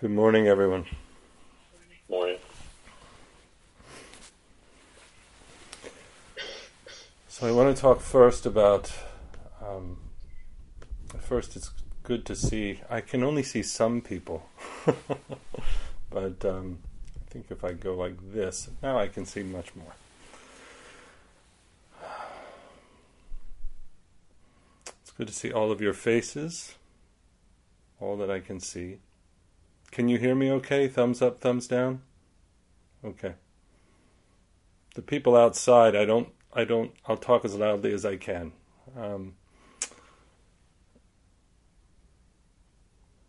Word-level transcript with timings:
Good 0.00 0.12
morning, 0.12 0.46
everyone. 0.46 0.86
Morning. 2.08 2.38
So 7.26 7.48
I 7.48 7.50
want 7.50 7.74
to 7.74 7.82
talk 7.82 8.00
first 8.00 8.46
about. 8.46 8.92
Um, 9.60 9.96
first, 11.18 11.56
it's 11.56 11.72
good 12.04 12.24
to 12.26 12.36
see. 12.36 12.80
I 12.88 13.00
can 13.00 13.24
only 13.24 13.42
see 13.42 13.64
some 13.64 14.00
people, 14.00 14.48
but 16.10 16.44
um, 16.44 16.78
I 17.16 17.32
think 17.32 17.46
if 17.50 17.64
I 17.64 17.72
go 17.72 17.96
like 17.96 18.14
this, 18.32 18.70
now 18.80 18.96
I 19.00 19.08
can 19.08 19.26
see 19.26 19.42
much 19.42 19.74
more. 19.74 19.94
It's 25.02 25.10
good 25.10 25.26
to 25.26 25.34
see 25.34 25.50
all 25.50 25.72
of 25.72 25.80
your 25.80 25.92
faces, 25.92 26.76
all 27.98 28.16
that 28.18 28.30
I 28.30 28.38
can 28.38 28.60
see. 28.60 28.98
Can 29.90 30.08
you 30.08 30.18
hear 30.18 30.34
me 30.34 30.50
okay? 30.52 30.88
Thumbs 30.88 31.22
up, 31.22 31.40
thumbs 31.40 31.66
down? 31.66 32.02
Okay. 33.04 33.34
The 34.94 35.02
people 35.02 35.36
outside, 35.36 35.94
I 35.94 36.04
don't, 36.04 36.28
I 36.52 36.64
don't, 36.64 36.92
I'll 37.06 37.16
talk 37.16 37.44
as 37.44 37.54
loudly 37.54 37.92
as 37.92 38.04
I 38.04 38.16
can. 38.16 38.52
Um, 38.96 39.34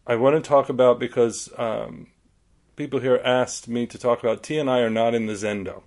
I 0.08 0.16
want 0.16 0.36
to 0.44 0.48
talk 0.48 0.70
about 0.70 1.00
because 1.00 1.50
um, 1.58 2.08
people 2.76 3.00
here 3.00 3.22
asked 3.24 3.68
me 3.68 3.86
to 3.86 3.98
talk 3.98 4.20
about 4.24 4.42
Tia 4.42 4.62
and 4.62 4.70
I 4.70 4.80
are 4.80 4.90
not 4.90 5.14
in 5.14 5.28
the 5.28 5.34
Zendo. 5.34 5.84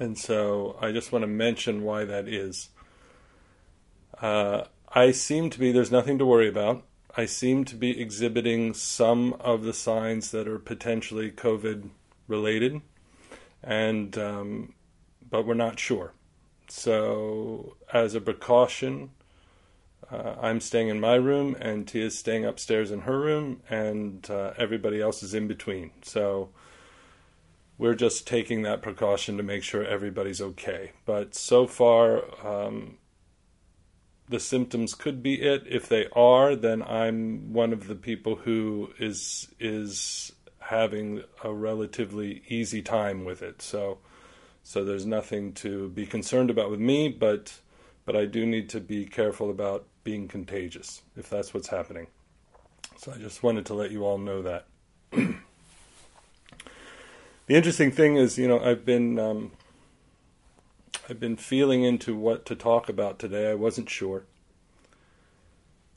And 0.00 0.18
so 0.18 0.76
I 0.80 0.92
just 0.92 1.12
want 1.12 1.22
to 1.22 1.28
mention 1.28 1.82
why 1.82 2.04
that 2.04 2.26
is. 2.26 2.70
Uh, 4.20 4.64
I 4.88 5.12
seem 5.12 5.50
to 5.50 5.58
be, 5.58 5.70
there's 5.70 5.92
nothing 5.92 6.18
to 6.18 6.26
worry 6.26 6.48
about. 6.48 6.84
I 7.16 7.26
seem 7.26 7.64
to 7.66 7.76
be 7.76 8.00
exhibiting 8.00 8.74
some 8.74 9.34
of 9.40 9.64
the 9.64 9.72
signs 9.72 10.30
that 10.30 10.46
are 10.46 10.58
potentially 10.58 11.30
COVID 11.30 11.88
related, 12.26 12.80
and 13.62 14.16
um, 14.18 14.74
but 15.28 15.46
we're 15.46 15.54
not 15.54 15.78
sure. 15.78 16.12
So, 16.68 17.76
as 17.92 18.14
a 18.14 18.20
precaution, 18.20 19.10
uh, 20.10 20.36
I'm 20.40 20.60
staying 20.60 20.88
in 20.88 21.00
my 21.00 21.14
room, 21.14 21.56
and 21.60 21.88
Tia's 21.88 22.18
staying 22.18 22.44
upstairs 22.44 22.90
in 22.90 23.00
her 23.00 23.18
room, 23.18 23.62
and 23.70 24.28
uh, 24.30 24.52
everybody 24.58 25.00
else 25.00 25.22
is 25.22 25.34
in 25.34 25.48
between. 25.48 25.92
So, 26.02 26.50
we're 27.78 27.94
just 27.94 28.26
taking 28.26 28.62
that 28.62 28.82
precaution 28.82 29.36
to 29.38 29.42
make 29.42 29.62
sure 29.62 29.84
everybody's 29.84 30.40
okay. 30.40 30.92
But 31.06 31.34
so 31.34 31.66
far, 31.66 32.24
um, 32.46 32.98
the 34.28 34.40
symptoms 34.40 34.94
could 34.94 35.22
be 35.22 35.40
it. 35.40 35.64
If 35.66 35.88
they 35.88 36.06
are, 36.14 36.54
then 36.54 36.82
I'm 36.82 37.52
one 37.52 37.72
of 37.72 37.86
the 37.86 37.94
people 37.94 38.36
who 38.36 38.90
is 38.98 39.48
is 39.58 40.32
having 40.60 41.22
a 41.42 41.52
relatively 41.52 42.42
easy 42.48 42.82
time 42.82 43.24
with 43.24 43.42
it. 43.42 43.62
So 43.62 43.98
so 44.62 44.84
there's 44.84 45.06
nothing 45.06 45.54
to 45.54 45.88
be 45.88 46.04
concerned 46.04 46.50
about 46.50 46.70
with 46.70 46.80
me, 46.80 47.08
but 47.08 47.58
but 48.04 48.16
I 48.16 48.26
do 48.26 48.44
need 48.46 48.68
to 48.70 48.80
be 48.80 49.06
careful 49.06 49.50
about 49.50 49.86
being 50.04 50.28
contagious 50.28 51.02
if 51.16 51.28
that's 51.30 51.52
what's 51.52 51.68
happening. 51.68 52.06
So 52.96 53.12
I 53.12 53.18
just 53.18 53.42
wanted 53.42 53.66
to 53.66 53.74
let 53.74 53.90
you 53.90 54.04
all 54.04 54.18
know 54.18 54.42
that. 54.42 54.66
the 55.10 55.36
interesting 57.48 57.92
thing 57.92 58.16
is, 58.16 58.36
you 58.38 58.48
know, 58.48 58.58
I've 58.60 58.84
been 58.84 59.18
um, 59.18 59.52
I've 61.08 61.20
been 61.20 61.36
feeling 61.36 61.84
into 61.84 62.14
what 62.14 62.44
to 62.46 62.54
talk 62.54 62.88
about 62.88 63.18
today. 63.18 63.50
I 63.50 63.54
wasn't 63.54 63.88
sure, 63.88 64.24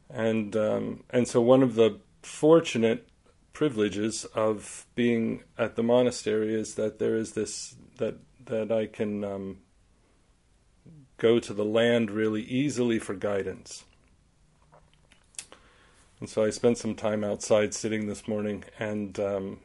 and 0.10 0.56
um, 0.56 1.04
and 1.10 1.28
so 1.28 1.42
one 1.42 1.64
of 1.64 1.76
the 1.76 2.00
fortunate 2.22 3.10
privileges 3.52 4.24
of 4.34 4.86
being 4.96 5.44
at 5.58 5.76
the 5.76 5.84
monastery 5.84 6.54
is 6.54 6.76
that 6.76 6.98
there 7.00 7.16
is 7.16 7.34
this 7.34 7.76
that 7.98 8.20
that 8.46 8.72
I 8.72 8.86
can 8.86 9.24
um, 9.24 9.58
go 11.18 11.40
to 11.40 11.54
the 11.54 11.66
land 11.66 12.10
really 12.10 12.44
easily 12.44 12.98
for 12.98 13.14
guidance. 13.14 13.84
And 16.22 16.30
so 16.30 16.44
I 16.44 16.52
spent 16.52 16.78
some 16.78 16.96
time 16.96 17.24
outside 17.24 17.74
sitting 17.74 18.08
this 18.08 18.28
morning, 18.28 18.64
and 18.80 19.20
um, 19.20 19.60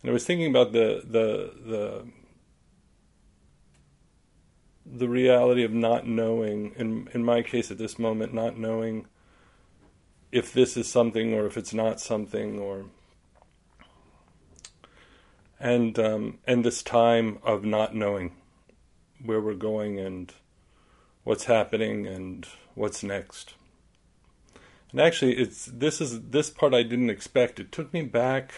and 0.00 0.10
I 0.10 0.12
was 0.12 0.24
thinking 0.24 0.48
about 0.48 0.72
the 0.72 1.02
the 1.04 1.52
the 1.68 2.19
the 4.84 5.08
reality 5.08 5.62
of 5.62 5.72
not 5.72 6.06
knowing 6.06 6.72
in 6.76 7.08
in 7.12 7.24
my 7.24 7.42
case 7.42 7.70
at 7.70 7.78
this 7.78 7.98
moment 7.98 8.32
not 8.32 8.58
knowing 8.58 9.06
if 10.32 10.52
this 10.52 10.76
is 10.76 10.88
something 10.88 11.34
or 11.34 11.46
if 11.46 11.56
it's 11.56 11.74
not 11.74 12.00
something 12.00 12.58
or 12.58 12.86
and 15.60 15.98
um, 15.98 16.38
and 16.46 16.64
this 16.64 16.82
time 16.82 17.38
of 17.42 17.64
not 17.64 17.94
knowing 17.94 18.32
where 19.22 19.40
we're 19.40 19.54
going 19.54 20.00
and 20.00 20.32
what's 21.22 21.44
happening 21.44 22.06
and 22.06 22.48
what's 22.74 23.02
next. 23.02 23.54
And 24.90 25.00
actually 25.00 25.36
it's 25.36 25.66
this 25.66 26.00
is 26.00 26.30
this 26.30 26.48
part 26.48 26.72
I 26.72 26.82
didn't 26.82 27.10
expect. 27.10 27.60
It 27.60 27.70
took 27.70 27.92
me 27.92 28.02
back 28.02 28.52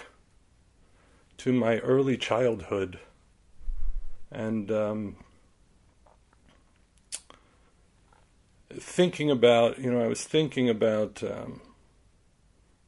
to 1.39 1.53
my 1.53 1.79
early 1.79 2.17
childhood. 2.17 3.01
And 4.31 4.71
um, 4.71 5.17
thinking 8.83 9.31
about, 9.31 9.79
you 9.79 9.91
know, 9.91 10.03
I 10.03 10.09
was 10.09 10.25
thinking 10.25 10.69
about 10.69 11.23
um, 11.23 11.61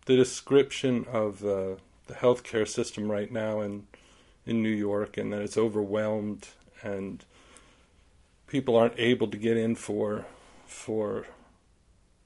the 0.07 0.17
description 0.17 1.07
of 1.11 1.45
uh, 1.45 1.77
the 2.07 2.15
healthcare 2.15 2.69
system 2.69 3.11
right 3.11 3.31
now 3.31 3.61
in 3.61 3.87
in 4.47 4.63
New 4.63 4.69
York, 4.69 5.17
and 5.17 5.33
that 5.33 5.41
it's 5.41 5.57
overwhelmed, 5.57 6.49
and 6.83 7.25
people 8.47 8.77
aren't 8.77 8.99
able 8.99 9.29
to 9.29 9.39
get 9.39 9.57
in 9.57 9.75
for 9.75 10.27
for 10.67 11.27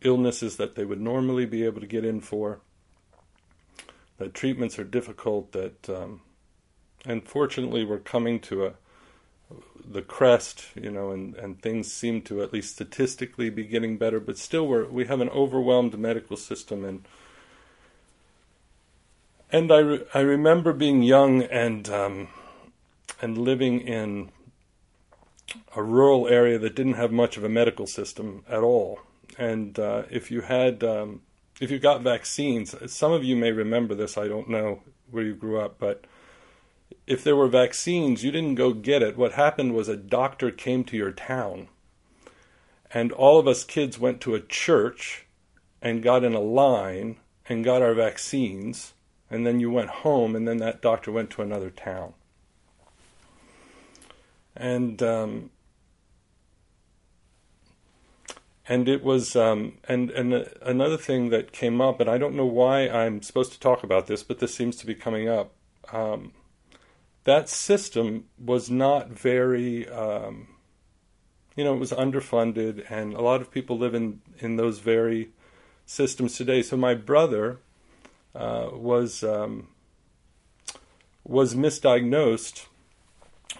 illnesses 0.00 0.56
that 0.56 0.74
they 0.74 0.84
would 0.84 1.00
normally 1.00 1.46
be 1.46 1.64
able 1.64 1.80
to 1.80 1.86
get 1.86 2.04
in 2.04 2.20
for. 2.20 2.60
That 4.16 4.34
treatments 4.34 4.78
are 4.78 4.84
difficult. 4.84 5.52
That 5.52 5.88
um, 5.88 6.22
unfortunately 7.04 7.84
we're 7.84 7.98
coming 7.98 8.40
to 8.40 8.66
a 8.66 8.72
the 9.90 10.02
crest, 10.02 10.66
you 10.74 10.90
know, 10.90 11.10
and, 11.10 11.34
and 11.36 11.62
things 11.62 11.92
seem 11.92 12.22
to 12.22 12.42
at 12.42 12.52
least 12.52 12.74
statistically 12.74 13.50
be 13.50 13.64
getting 13.64 13.96
better, 13.96 14.20
but 14.20 14.36
still 14.36 14.66
we're, 14.66 14.86
we 14.86 15.06
have 15.06 15.20
an 15.20 15.30
overwhelmed 15.30 15.98
medical 15.98 16.36
system 16.36 16.84
and 16.84 17.04
and 19.50 19.72
I, 19.72 19.78
re- 19.78 20.04
I 20.12 20.20
remember 20.20 20.74
being 20.74 21.02
young 21.02 21.42
and 21.42 21.88
um, 21.88 22.28
and 23.22 23.38
living 23.38 23.80
in 23.80 24.30
a 25.74 25.82
rural 25.82 26.28
area 26.28 26.58
that 26.58 26.74
didn't 26.74 26.94
have 26.94 27.10
much 27.10 27.36
of 27.36 27.44
a 27.44 27.48
medical 27.48 27.86
system 27.86 28.44
at 28.48 28.62
all. 28.62 29.00
And 29.38 29.78
uh, 29.78 30.02
if 30.10 30.30
you 30.30 30.42
had 30.42 30.84
um, 30.84 31.22
if 31.60 31.70
you 31.70 31.78
got 31.78 32.02
vaccines, 32.02 32.74
some 32.92 33.12
of 33.12 33.24
you 33.24 33.36
may 33.36 33.52
remember 33.52 33.94
this. 33.94 34.18
I 34.18 34.28
don't 34.28 34.48
know 34.48 34.82
where 35.10 35.24
you 35.24 35.34
grew 35.34 35.60
up, 35.60 35.78
but 35.78 36.04
if 37.06 37.24
there 37.24 37.36
were 37.36 37.48
vaccines, 37.48 38.22
you 38.22 38.30
didn't 38.30 38.56
go 38.56 38.72
get 38.72 39.02
it. 39.02 39.16
What 39.16 39.32
happened 39.32 39.74
was 39.74 39.88
a 39.88 39.96
doctor 39.96 40.50
came 40.50 40.84
to 40.84 40.96
your 40.96 41.12
town, 41.12 41.68
and 42.92 43.12
all 43.12 43.38
of 43.38 43.48
us 43.48 43.64
kids 43.64 43.98
went 43.98 44.20
to 44.22 44.34
a 44.34 44.40
church 44.40 45.26
and 45.80 46.02
got 46.02 46.24
in 46.24 46.34
a 46.34 46.40
line 46.40 47.16
and 47.48 47.64
got 47.64 47.82
our 47.82 47.94
vaccines, 47.94 48.92
and 49.30 49.46
then 49.46 49.60
you 49.60 49.70
went 49.70 49.88
home, 49.88 50.36
and 50.36 50.46
then 50.46 50.58
that 50.58 50.82
doctor 50.82 51.10
went 51.10 51.30
to 51.30 51.42
another 51.42 51.70
town. 51.70 52.12
And 54.54 55.02
um, 55.02 55.50
and 58.68 58.88
it 58.88 59.02
was 59.02 59.34
um, 59.34 59.78
and 59.88 60.10
and 60.10 60.50
another 60.60 60.98
thing 60.98 61.30
that 61.30 61.52
came 61.52 61.80
up, 61.80 62.00
and 62.00 62.10
I 62.10 62.18
don't 62.18 62.34
know 62.34 62.44
why 62.44 62.88
I'm 62.88 63.22
supposed 63.22 63.52
to 63.52 63.60
talk 63.60 63.82
about 63.82 64.08
this, 64.08 64.22
but 64.22 64.40
this 64.40 64.54
seems 64.54 64.76
to 64.76 64.86
be 64.86 64.94
coming 64.94 65.28
up. 65.28 65.52
Um, 65.90 66.32
that 67.28 67.46
system 67.46 68.24
was 68.42 68.70
not 68.70 69.10
very, 69.10 69.86
um, 69.90 70.48
you 71.54 71.62
know, 71.62 71.74
it 71.74 71.78
was 71.78 71.92
underfunded, 71.92 72.90
and 72.90 73.12
a 73.12 73.20
lot 73.20 73.42
of 73.42 73.50
people 73.50 73.76
live 73.76 73.94
in, 73.94 74.22
in 74.38 74.56
those 74.56 74.78
very 74.78 75.28
systems 75.84 76.38
today. 76.38 76.62
So 76.62 76.78
my 76.78 76.94
brother 76.94 77.58
uh, 78.34 78.70
was 78.72 79.22
um, 79.22 79.68
was 81.22 81.54
misdiagnosed 81.54 82.66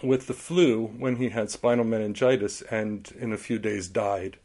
with 0.03 0.29
the 0.29 0.33
flu 0.33 0.87
when 0.87 1.17
he 1.17 1.29
had 1.29 1.51
spinal 1.51 1.85
meningitis, 1.85 2.63
and 2.63 3.13
in 3.21 3.35
a 3.35 3.37
few 3.37 3.59
days 3.59 3.87
died. 3.87 4.39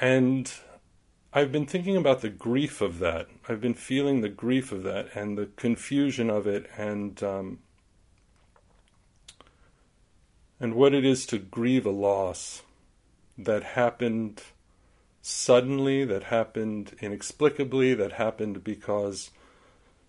And 0.00 0.50
I've 1.36 1.52
been 1.52 1.66
thinking 1.66 1.98
about 1.98 2.22
the 2.22 2.30
grief 2.30 2.80
of 2.80 2.98
that. 3.00 3.28
I've 3.46 3.60
been 3.60 3.74
feeling 3.74 4.22
the 4.22 4.30
grief 4.30 4.72
of 4.72 4.84
that 4.84 5.14
and 5.14 5.36
the 5.36 5.50
confusion 5.56 6.30
of 6.30 6.46
it, 6.46 6.66
and 6.78 7.22
um, 7.22 7.58
and 10.58 10.74
what 10.74 10.94
it 10.94 11.04
is 11.04 11.26
to 11.26 11.38
grieve 11.38 11.84
a 11.84 11.90
loss 11.90 12.62
that 13.36 13.62
happened 13.62 14.44
suddenly, 15.20 16.06
that 16.06 16.22
happened 16.22 16.96
inexplicably, 17.00 17.92
that 17.92 18.12
happened 18.12 18.64
because 18.64 19.30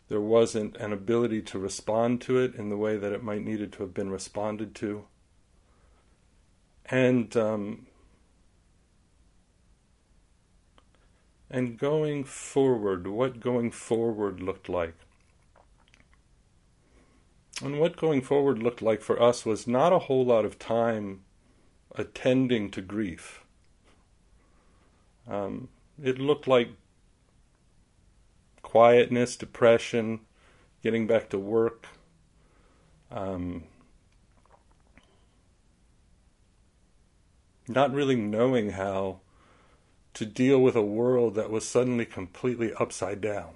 there 0.07 0.21
wasn't 0.21 0.77
an 0.77 0.94
ability 0.94 1.41
to 1.41 1.59
respond 1.59 2.21
to 2.21 2.38
it 2.39 2.56
in 2.56 2.69
the 2.69 2.77
way 2.77 2.95
that 2.95 3.12
it 3.12 3.21
might 3.21 3.44
needed 3.44 3.74
to 3.74 3.83
have 3.83 3.94
been 3.94 4.09
responded 4.09 4.74
to. 4.75 5.03
And 6.85 7.35
um, 7.35 7.88
and 11.50 11.78
going 11.78 12.24
forward, 12.24 13.08
what 13.08 13.40
going 13.40 13.72
forward 13.72 14.42
looked 14.42 14.68
like. 14.68 14.96
And 17.64 17.80
what 17.80 17.98
going 17.98 18.22
forward 18.22 18.62
looked 18.62 18.82
like 18.82 19.02
for 19.02 19.22
us 19.22 19.46
was 19.46 19.66
not 19.66 19.94
a 19.94 20.00
whole 20.00 20.26
lot 20.26 20.46
of 20.46 20.60
time 20.60 21.22
attending 21.96 22.70
to 22.72 22.82
grief. 22.82 23.44
Um, 25.28 25.70
it 26.02 26.20
looked 26.20 26.48
like 26.48 26.70
quietness, 28.62 29.36
depression, 29.36 30.20
getting 30.84 31.08
back 31.08 31.30
to 31.30 31.40
work. 31.40 31.88
Um, 33.10 33.64
not 37.68 37.94
really 37.94 38.16
knowing 38.16 38.72
how 38.72 39.22
to 40.18 40.25
deal 40.25 40.60
with 40.60 40.75
a 40.75 40.81
world 40.81 41.36
that 41.36 41.50
was 41.50 41.68
suddenly 41.68 42.06
completely 42.06 42.74
upside 42.74 43.22
down. 43.22 43.52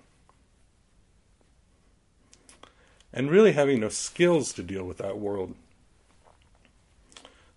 And 3.13 3.30
really 3.30 3.52
having 3.52 3.81
no 3.81 3.90
skills 3.90 4.54
to 4.54 4.63
deal 4.63 4.86
with 4.86 4.98
that 4.98 5.19
world. 5.19 5.56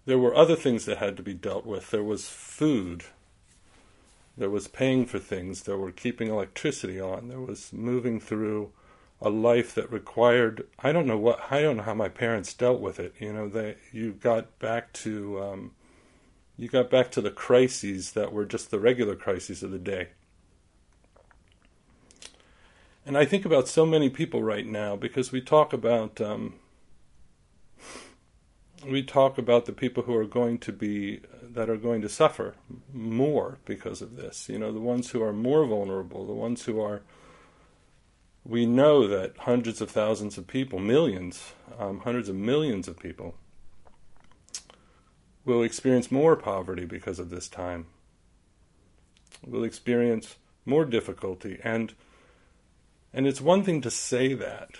There 0.06 0.19
were 0.19 0.35
other 0.35 0.56
things 0.56 0.85
that 0.85 0.99
had 0.99 1.17
to 1.17 1.23
be 1.23 1.35
dealt 1.35 1.65
with. 1.65 1.91
There 1.91 2.03
was 2.03 2.29
food 2.29 3.05
there 4.37 4.51
was 4.51 4.67
paying 4.67 5.07
for 5.07 5.19
things, 5.19 5.62
there 5.62 5.79
were 5.79 5.93
keeping 5.93 6.29
electricity 6.29 7.00
on, 7.00 7.29
there 7.29 7.41
was 7.41 7.73
moving 7.73 8.19
through 8.19 8.73
a 9.23 9.31
life 9.31 9.75
that 9.75 9.91
required 9.93 10.67
I 10.81 10.93
don't 10.93 11.07
know 11.07 11.17
what 11.17 11.41
I 11.50 11.62
don't 11.62 11.79
know 11.79 11.85
how 11.85 11.95
my 11.95 12.09
parents 12.09 12.53
dealt 12.53 12.81
with 12.81 12.99
it. 12.99 13.15
You 13.19 13.33
know, 13.33 13.49
they 13.49 13.77
you 13.93 14.12
got 14.12 14.59
back 14.59 14.93
to 14.95 15.41
um, 15.41 15.71
you 16.56 16.69
got 16.69 16.91
back 16.91 17.11
to 17.12 17.21
the 17.21 17.31
crises 17.31 18.12
that 18.12 18.33
were 18.33 18.45
just 18.45 18.71
the 18.71 18.79
regular 18.79 19.17
crises 19.17 19.62
of 19.62 19.71
the 19.71 19.79
day. 19.79 20.09
And 23.06 23.19
I 23.19 23.25
think 23.25 23.45
about 23.45 23.69
so 23.69 23.85
many 23.85 24.09
people 24.09 24.43
right 24.43 24.67
now 24.67 24.97
because 24.97 25.31
we 25.31 25.41
talk 25.41 25.73
about 25.73 26.21
um, 26.21 26.55
we 28.89 29.03
talk 29.03 29.37
about 29.37 29.67
the 29.67 29.73
people 29.73 30.05
who 30.05 30.15
are 30.15 30.27
going 30.27 30.59
to 30.59 30.73
be 30.73 31.21
that 31.43 31.69
are 31.69 31.77
going 31.77 32.01
to 32.03 32.09
suffer 32.09 32.55
more 32.93 33.59
because 33.65 34.00
of 34.00 34.17
this. 34.17 34.49
You 34.49 34.59
know, 34.59 34.73
the 34.73 34.81
ones 34.81 35.11
who 35.11 35.23
are 35.23 35.33
more 35.33 35.67
vulnerable, 35.67 36.27
the 36.27 36.33
ones 36.33 36.65
who 36.65 36.81
are. 36.81 37.03
We 38.47 38.67
know 38.67 39.09
that 39.09 39.39
hundreds 39.39 39.81
of 39.81 39.91
thousands 39.91 40.37
of 40.37 40.47
people, 40.47 40.79
millions, 40.79 41.55
um, 41.79 42.00
hundreds 42.00 42.29
of 42.29 42.37
millions 42.37 42.89
of 42.89 42.99
people, 42.99 43.37
will 45.44 45.62
experience 45.62 46.11
more 46.11 46.37
poverty 46.37 46.85
because 46.85 47.19
of 47.19 47.31
this 47.31 47.49
time. 47.49 47.87
Will 49.46 49.64
experience 49.64 50.37
more 50.64 50.85
difficulty, 50.85 51.61
and 51.62 51.94
and 53.12 53.26
it's 53.26 53.41
one 53.41 53.62
thing 53.62 53.81
to 53.82 53.91
say 53.91 54.35
that. 54.35 54.70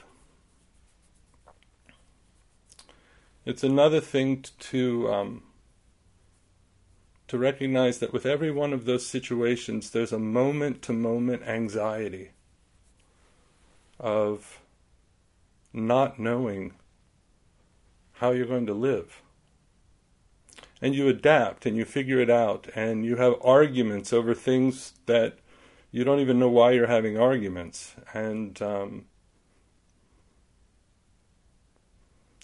It's 3.45 3.63
another 3.63 4.01
thing 4.01 4.45
to 4.59 5.13
um, 5.13 5.43
to 7.29 7.39
recognize 7.39 7.99
that 7.99 8.13
with 8.13 8.27
every 8.27 8.51
one 8.51 8.73
of 8.73 8.85
those 8.85 9.07
situations, 9.07 9.91
there's 9.91 10.13
a 10.13 10.19
moment 10.19 10.83
to 10.83 10.93
moment 10.93 11.43
anxiety 11.43 12.31
of 13.99 14.61
not 15.73 16.19
knowing 16.19 16.75
how 18.15 18.31
you're 18.31 18.47
going 18.47 18.67
to 18.67 18.75
live. 18.75 19.21
And 20.83 20.95
you 20.95 21.09
adapt 21.09 21.67
and 21.67 21.77
you 21.77 21.85
figure 21.85 22.21
it 22.21 22.29
out, 22.29 22.69
and 22.75 23.05
you 23.05 23.17
have 23.17 23.35
arguments 23.43 24.13
over 24.13 24.35
things 24.35 24.93
that 25.07 25.39
you 25.91 26.03
don't 26.05 26.21
even 26.21 26.39
know 26.41 26.49
why 26.49 26.73
you're 26.73 26.89
having 26.89 27.19
arguments. 27.19 27.95
And, 28.13 28.61
um, 28.61 29.05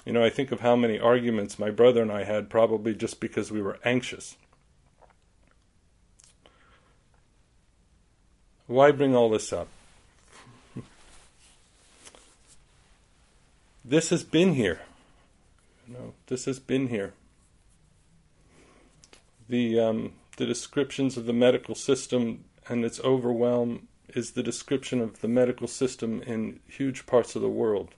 you 0.04 0.12
know, 0.12 0.24
I 0.24 0.30
think 0.30 0.52
of 0.52 0.60
how 0.60 0.76
many 0.76 0.98
arguments 0.98 1.58
my 1.58 1.70
brother 1.70 2.00
and 2.00 2.12
I 2.12 2.22
had 2.24 2.48
probably 2.48 2.94
just 2.94 3.20
because 3.20 3.50
we 3.50 3.60
were 3.60 3.78
anxious. 3.84 4.36
Why 8.68 8.92
bring 8.92 9.16
all 9.16 9.30
this 9.30 9.52
up? 9.52 9.66
this 13.84 14.10
has 14.10 14.22
been 14.22 14.54
here. 14.54 14.80
You 15.88 15.94
know, 15.94 16.14
this 16.28 16.44
has 16.44 16.60
been 16.60 16.86
here. 16.86 17.14
The 19.50 19.80
um, 19.80 20.12
the 20.36 20.46
descriptions 20.46 21.16
of 21.16 21.26
the 21.26 21.32
medical 21.32 21.74
system 21.74 22.44
and 22.68 22.84
its 22.84 23.00
overwhelm 23.00 23.88
is 24.08 24.30
the 24.30 24.44
description 24.44 25.00
of 25.00 25.22
the 25.22 25.28
medical 25.28 25.66
system 25.66 26.22
in 26.22 26.60
huge 26.68 27.04
parts 27.04 27.34
of 27.34 27.42
the 27.42 27.48
world. 27.48 27.88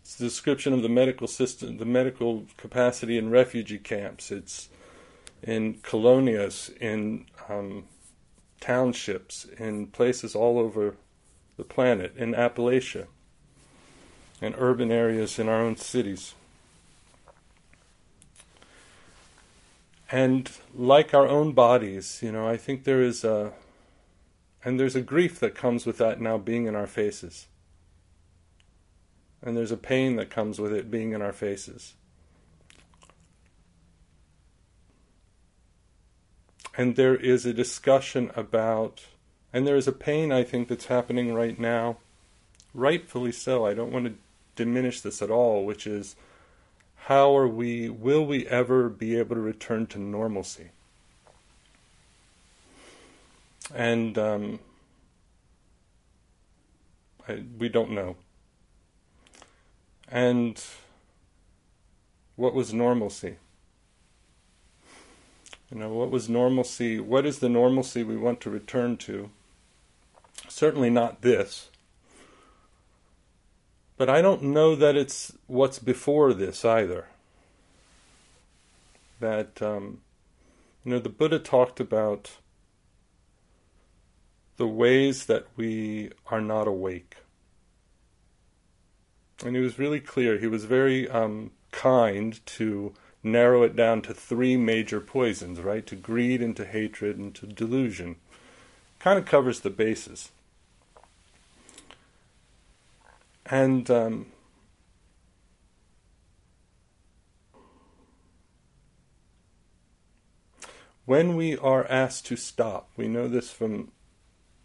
It's 0.00 0.16
the 0.16 0.24
description 0.24 0.72
of 0.72 0.82
the 0.82 0.88
medical 0.88 1.28
system, 1.28 1.78
the 1.78 1.84
medical 1.84 2.46
capacity 2.56 3.16
in 3.16 3.30
refugee 3.30 3.78
camps. 3.78 4.32
It's 4.32 4.68
in 5.44 5.74
colonias, 5.74 6.76
in 6.80 7.26
um, 7.48 7.84
townships 8.60 9.44
in 9.58 9.86
places 9.86 10.34
all 10.34 10.58
over 10.58 10.96
the 11.56 11.62
planet, 11.62 12.16
in 12.16 12.32
Appalachia, 12.32 13.06
in 14.42 14.56
urban 14.58 14.90
areas 14.90 15.38
in 15.38 15.48
our 15.48 15.60
own 15.60 15.76
cities. 15.76 16.34
And 20.10 20.50
like 20.74 21.14
our 21.14 21.28
own 21.28 21.52
bodies, 21.52 22.20
you 22.22 22.32
know, 22.32 22.48
I 22.48 22.56
think 22.56 22.84
there 22.84 23.00
is 23.00 23.22
a, 23.22 23.52
and 24.64 24.78
there's 24.78 24.96
a 24.96 25.00
grief 25.00 25.38
that 25.40 25.54
comes 25.54 25.86
with 25.86 25.98
that 25.98 26.20
now 26.20 26.36
being 26.36 26.66
in 26.66 26.74
our 26.74 26.86
faces. 26.86 27.46
And 29.42 29.56
there's 29.56 29.72
a 29.72 29.76
pain 29.76 30.16
that 30.16 30.30
comes 30.30 30.58
with 30.58 30.72
it 30.72 30.90
being 30.90 31.12
in 31.12 31.22
our 31.22 31.32
faces. 31.32 31.94
and 36.80 36.96
there 36.96 37.16
is 37.16 37.44
a 37.44 37.52
discussion 37.52 38.30
about, 38.34 39.04
and 39.52 39.66
there 39.66 39.76
is 39.76 39.88
a 39.88 39.92
pain 39.92 40.32
I 40.32 40.44
think 40.44 40.68
that's 40.68 40.86
happening 40.86 41.34
right 41.34 41.58
now, 41.58 41.98
rightfully 42.72 43.32
so. 43.32 43.66
I 43.66 43.74
don't 43.74 43.92
want 43.92 44.06
to 44.06 44.14
diminish 44.56 45.02
this 45.02 45.20
at 45.20 45.30
all, 45.30 45.64
which 45.64 45.86
is 45.86 46.16
how 47.04 47.36
are 47.36 47.48
we, 47.48 47.88
will 47.88 48.24
we 48.24 48.46
ever 48.46 48.88
be 48.88 49.18
able 49.18 49.34
to 49.34 49.40
return 49.40 49.86
to 49.88 49.98
normalcy? 49.98 50.68
And 53.74 54.18
um, 54.18 54.60
I, 57.26 57.42
we 57.58 57.68
don't 57.68 57.90
know. 57.92 58.16
And 60.10 60.62
what 62.36 62.54
was 62.54 62.74
normalcy? 62.74 63.36
You 65.70 65.78
know, 65.78 65.88
what 65.88 66.10
was 66.10 66.28
normalcy? 66.28 67.00
What 67.00 67.24
is 67.24 67.38
the 67.38 67.48
normalcy 67.48 68.02
we 68.02 68.16
want 68.16 68.40
to 68.42 68.50
return 68.50 68.96
to? 68.98 69.30
Certainly 70.48 70.90
not 70.90 71.22
this. 71.22 71.69
But 74.00 74.08
I 74.08 74.22
don't 74.22 74.42
know 74.44 74.74
that 74.76 74.96
it's 74.96 75.34
what's 75.46 75.78
before 75.78 76.32
this 76.32 76.64
either. 76.64 77.08
That, 79.20 79.60
um, 79.60 80.00
you 80.86 80.92
know, 80.92 80.98
the 80.98 81.10
Buddha 81.10 81.38
talked 81.38 81.80
about 81.80 82.30
the 84.56 84.66
ways 84.66 85.26
that 85.26 85.48
we 85.54 86.12
are 86.28 86.40
not 86.40 86.66
awake. 86.66 87.18
And 89.44 89.54
he 89.54 89.60
was 89.60 89.78
really 89.78 90.00
clear. 90.00 90.38
He 90.38 90.46
was 90.46 90.64
very 90.64 91.06
um, 91.06 91.50
kind 91.70 92.40
to 92.56 92.94
narrow 93.22 93.62
it 93.64 93.76
down 93.76 94.00
to 94.00 94.14
three 94.14 94.56
major 94.56 95.02
poisons, 95.02 95.60
right? 95.60 95.86
To 95.86 95.94
greed 95.94 96.40
and 96.40 96.56
to 96.56 96.64
hatred 96.64 97.18
and 97.18 97.34
to 97.34 97.46
delusion. 97.46 98.16
Kind 98.98 99.18
of 99.18 99.26
covers 99.26 99.60
the 99.60 99.68
bases. 99.68 100.30
And 103.50 103.90
um, 103.90 104.26
when 111.04 111.36
we 111.36 111.56
are 111.58 111.84
asked 111.90 112.26
to 112.26 112.36
stop, 112.36 112.88
we 112.96 113.08
know 113.08 113.26
this 113.26 113.50
from 113.50 113.90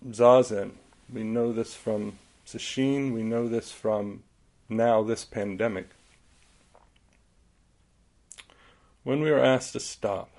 Zazen, 0.08 0.74
we 1.12 1.24
know 1.24 1.52
this 1.52 1.74
from 1.74 2.20
Sesshin, 2.46 3.12
we 3.12 3.24
know 3.24 3.48
this 3.48 3.72
from 3.72 4.24
now 4.70 5.02
this 5.02 5.26
pandemic 5.26 5.90
when 9.06 9.22
we 9.22 9.30
are 9.30 9.40
asked 9.40 9.74
to 9.74 9.80
stop, 9.80 10.32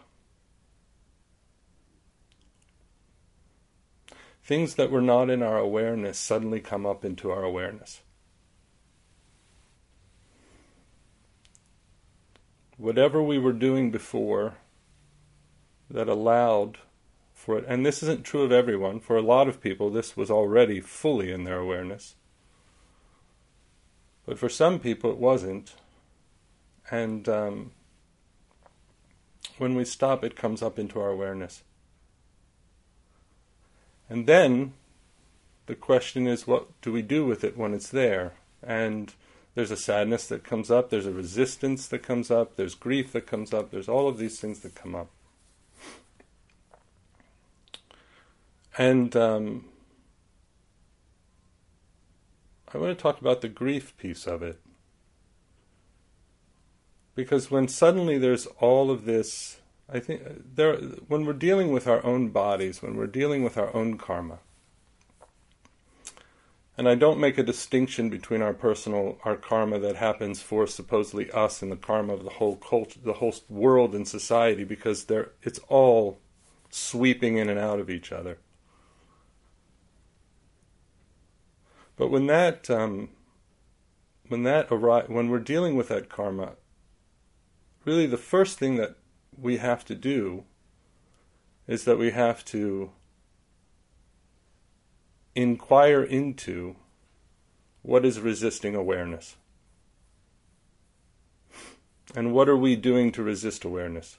things 4.42 4.74
that 4.74 4.90
were 4.90 5.00
not 5.00 5.30
in 5.30 5.40
our 5.40 5.56
awareness 5.56 6.18
suddenly 6.18 6.58
come 6.60 6.84
up 6.84 7.04
into 7.04 7.30
our 7.30 7.44
awareness. 7.44 8.00
Whatever 12.76 13.22
we 13.22 13.38
were 13.38 13.52
doing 13.52 13.90
before 13.90 14.54
that 15.90 16.08
allowed 16.08 16.78
for 17.32 17.58
it, 17.58 17.64
and 17.68 17.84
this 17.84 18.02
isn't 18.02 18.24
true 18.24 18.42
of 18.42 18.52
everyone, 18.52 19.00
for 19.00 19.16
a 19.16 19.22
lot 19.22 19.48
of 19.48 19.60
people, 19.60 19.90
this 19.90 20.16
was 20.16 20.30
already 20.30 20.80
fully 20.80 21.32
in 21.32 21.44
their 21.44 21.58
awareness. 21.58 22.16
But 24.26 24.38
for 24.38 24.48
some 24.48 24.80
people, 24.80 25.10
it 25.10 25.18
wasn't. 25.18 25.74
And 26.90 27.28
um, 27.28 27.70
when 29.58 29.74
we 29.74 29.84
stop, 29.84 30.24
it 30.24 30.36
comes 30.36 30.62
up 30.62 30.78
into 30.78 31.00
our 31.00 31.10
awareness. 31.10 31.62
And 34.08 34.26
then 34.26 34.74
the 35.66 35.74
question 35.74 36.26
is, 36.26 36.46
what 36.46 36.68
do 36.80 36.92
we 36.92 37.02
do 37.02 37.24
with 37.24 37.42
it 37.44 37.56
when 37.56 37.74
it's 37.74 37.88
there? 37.88 38.34
And 38.62 39.12
there's 39.56 39.72
a 39.72 39.76
sadness 39.76 40.28
that 40.28 40.44
comes 40.44 40.70
up, 40.70 40.90
there's 40.90 41.06
a 41.06 41.12
resistance 41.12 41.88
that 41.88 42.02
comes 42.02 42.30
up, 42.30 42.54
there's 42.54 42.74
grief 42.74 43.10
that 43.12 43.26
comes 43.26 43.52
up, 43.52 43.70
there's 43.70 43.88
all 43.88 44.06
of 44.06 44.18
these 44.18 44.38
things 44.38 44.60
that 44.60 44.74
come 44.74 44.94
up. 44.94 45.08
And 48.78 49.16
um, 49.16 49.64
I 52.72 52.76
want 52.78 52.96
to 52.96 53.02
talk 53.02 53.20
about 53.20 53.40
the 53.40 53.48
grief 53.48 53.96
piece 53.96 54.26
of 54.26 54.42
it. 54.42 54.60
Because 57.14 57.50
when 57.50 57.66
suddenly 57.66 58.18
there's 58.18 58.44
all 58.60 58.90
of 58.90 59.06
this 59.06 59.60
I 59.88 60.00
think 60.00 60.22
there, 60.56 60.76
when 60.76 61.24
we're 61.24 61.32
dealing 61.32 61.72
with 61.72 61.86
our 61.86 62.04
own 62.04 62.30
bodies, 62.30 62.82
when 62.82 62.96
we're 62.96 63.06
dealing 63.06 63.44
with 63.44 63.56
our 63.56 63.74
own 63.74 63.98
karma, 63.98 64.40
and 66.78 66.88
I 66.88 66.94
don't 66.94 67.18
make 67.18 67.38
a 67.38 67.42
distinction 67.42 68.10
between 68.10 68.42
our 68.42 68.52
personal, 68.52 69.18
our 69.24 69.36
karma 69.36 69.78
that 69.78 69.96
happens 69.96 70.42
for 70.42 70.66
supposedly 70.66 71.30
us 71.30 71.62
and 71.62 71.72
the 71.72 71.76
karma 71.76 72.12
of 72.12 72.24
the 72.24 72.30
whole 72.30 72.56
culture, 72.56 73.00
the 73.02 73.14
whole 73.14 73.34
world 73.48 73.94
and 73.94 74.06
society, 74.06 74.62
because 74.62 75.04
they 75.04 75.24
it's 75.42 75.60
all 75.68 76.18
sweeping 76.68 77.38
in 77.38 77.48
and 77.48 77.58
out 77.58 77.80
of 77.80 77.88
each 77.88 78.12
other. 78.12 78.38
But 81.96 82.10
when 82.10 82.26
that, 82.26 82.68
um, 82.68 83.08
when 84.28 84.42
that 84.42 84.68
arrive, 84.70 85.08
when 85.08 85.30
we're 85.30 85.38
dealing 85.38 85.76
with 85.76 85.88
that 85.88 86.10
karma, 86.10 86.52
really 87.86 88.06
the 88.06 88.18
first 88.18 88.58
thing 88.58 88.76
that 88.76 88.96
we 89.38 89.56
have 89.56 89.82
to 89.86 89.94
do 89.94 90.44
is 91.66 91.84
that 91.84 91.98
we 91.98 92.10
have 92.10 92.44
to 92.44 92.90
inquire 95.36 96.02
into 96.02 96.76
what 97.82 98.04
is 98.04 98.18
resisting 98.18 98.74
awareness. 98.74 99.36
And 102.14 102.32
what 102.32 102.48
are 102.48 102.56
we 102.56 102.74
doing 102.74 103.12
to 103.12 103.22
resist 103.22 103.64
awareness? 103.64 104.18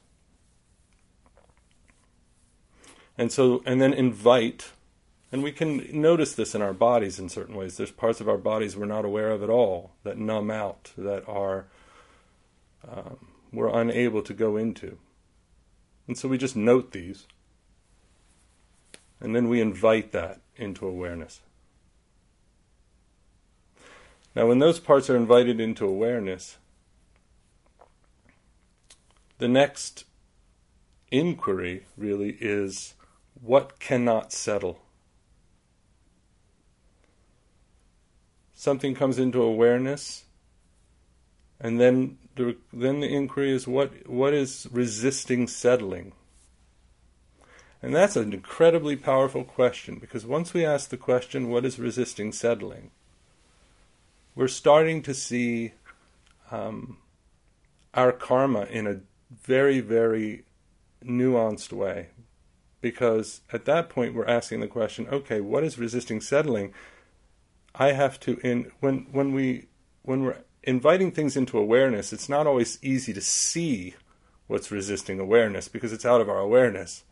And 3.17 3.31
so, 3.31 3.63
and 3.65 3.81
then 3.81 3.93
invite, 3.93 4.71
and 5.31 5.41
we 5.41 5.51
can 5.51 5.87
notice 5.91 6.35
this 6.35 6.53
in 6.53 6.61
our 6.61 6.73
bodies 6.73 7.17
in 7.17 7.29
certain 7.29 7.55
ways. 7.55 7.75
There's 7.75 7.91
parts 7.91 8.21
of 8.21 8.29
our 8.29 8.37
bodies 8.37 8.77
we're 8.77 8.85
not 8.85 9.05
aware 9.05 9.31
of 9.31 9.41
at 9.41 9.49
all, 9.49 9.91
that 10.03 10.19
numb 10.19 10.51
out, 10.51 10.91
that 10.97 11.27
are, 11.27 11.65
um, 12.87 13.17
we're 13.51 13.73
unable 13.73 14.21
to 14.21 14.33
go 14.33 14.55
into. 14.55 14.99
And 16.07 16.15
so 16.17 16.29
we 16.29 16.37
just 16.37 16.55
note 16.55 16.91
these. 16.91 17.25
And 19.19 19.35
then 19.35 19.49
we 19.49 19.59
invite 19.59 20.11
that 20.11 20.41
into 20.57 20.87
awareness. 20.87 21.41
Now, 24.35 24.47
when 24.47 24.59
those 24.59 24.79
parts 24.79 25.09
are 25.09 25.15
invited 25.15 25.59
into 25.59 25.85
awareness, 25.85 26.57
the 29.39 29.47
next 29.47 30.05
inquiry 31.11 31.85
really 31.97 32.37
is 32.39 32.93
what 33.41 33.79
cannot 33.79 34.31
settle? 34.31 34.79
Something 38.53 38.95
comes 38.95 39.19
into 39.19 39.41
awareness, 39.41 40.25
and 41.59 41.79
then 41.79 42.17
the, 42.35 42.57
then 42.73 42.99
the 42.99 43.07
inquiry 43.07 43.51
is 43.51 43.67
what 43.67 44.07
what 44.07 44.33
is 44.33 44.67
resisting 44.71 45.47
settling? 45.47 46.13
And 47.81 47.95
that's 47.95 48.15
an 48.15 48.33
incredibly 48.33 48.95
powerful 48.95 49.43
question 49.43 49.99
because 49.99 50.25
once 50.25 50.53
we 50.53 50.65
ask 50.65 50.89
the 50.89 50.97
question, 50.97 51.49
what 51.49 51.65
is 51.65 51.77
resisting 51.77 52.31
settling? 52.31 52.91
We're 54.35 54.47
starting 54.47 55.01
to 55.03 55.13
see 55.13 55.73
um, 56.51 56.97
our 57.93 58.11
karma 58.11 58.63
in 58.63 58.87
a 58.87 59.01
very, 59.31 59.79
very 59.79 60.45
nuanced 61.03 61.71
way. 61.71 62.09
Because 62.79 63.41
at 63.51 63.65
that 63.65 63.89
point, 63.89 64.13
we're 64.13 64.27
asking 64.27 64.59
the 64.59 64.67
question, 64.67 65.07
okay, 65.11 65.41
what 65.41 65.63
is 65.63 65.79
resisting 65.79 66.21
settling? 66.21 66.73
I 67.73 67.93
have 67.93 68.19
to, 68.21 68.39
in 68.43 68.71
when 68.79 69.07
when 69.11 69.33
we 69.33 69.67
when 70.03 70.23
we're 70.23 70.37
inviting 70.63 71.11
things 71.11 71.35
into 71.35 71.57
awareness, 71.57 72.13
it's 72.13 72.29
not 72.29 72.45
always 72.45 72.77
easy 72.83 73.13
to 73.13 73.21
see 73.21 73.95
what's 74.47 74.71
resisting 74.71 75.19
awareness 75.19 75.67
because 75.67 75.91
it's 75.91 76.05
out 76.05 76.21
of 76.21 76.29
our 76.29 76.39
awareness. 76.39 77.03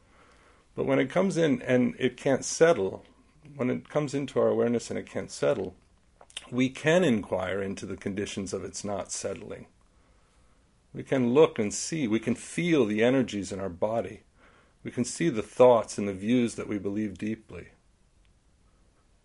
But 0.75 0.85
when 0.85 0.99
it 0.99 1.09
comes 1.09 1.37
in 1.37 1.61
and 1.61 1.95
it 1.97 2.17
can't 2.17 2.43
settle, 2.43 3.05
when 3.55 3.69
it 3.69 3.89
comes 3.89 4.13
into 4.13 4.39
our 4.39 4.49
awareness 4.49 4.89
and 4.89 4.99
it 4.99 5.09
can't 5.09 5.31
settle, 5.31 5.75
we 6.51 6.69
can 6.69 7.03
inquire 7.03 7.61
into 7.61 7.85
the 7.85 7.97
conditions 7.97 8.53
of 8.53 8.63
its 8.63 8.83
not 8.83 9.11
settling. 9.11 9.67
We 10.93 11.03
can 11.03 11.33
look 11.33 11.59
and 11.59 11.73
see, 11.73 12.07
we 12.07 12.19
can 12.19 12.35
feel 12.35 12.85
the 12.85 13.03
energies 13.03 13.51
in 13.51 13.59
our 13.59 13.69
body. 13.69 14.21
We 14.83 14.91
can 14.91 15.05
see 15.05 15.29
the 15.29 15.41
thoughts 15.41 15.97
and 15.97 16.07
the 16.07 16.13
views 16.13 16.55
that 16.55 16.67
we 16.67 16.77
believe 16.77 17.17
deeply. 17.17 17.69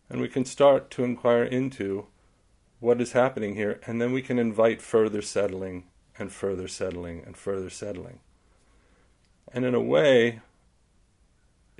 And 0.08 0.20
we 0.20 0.28
can 0.28 0.44
start 0.44 0.90
to 0.92 1.04
inquire 1.04 1.44
into 1.44 2.06
what 2.80 3.00
is 3.00 3.12
happening 3.12 3.54
here, 3.56 3.78
and 3.86 4.00
then 4.00 4.12
we 4.12 4.22
can 4.22 4.38
invite 4.38 4.80
further 4.80 5.20
settling 5.20 5.84
and 6.18 6.32
further 6.32 6.66
settling 6.66 7.22
and 7.24 7.36
further 7.36 7.70
settling. 7.70 8.20
And 9.52 9.64
in 9.64 9.74
a 9.74 9.80
way, 9.80 10.40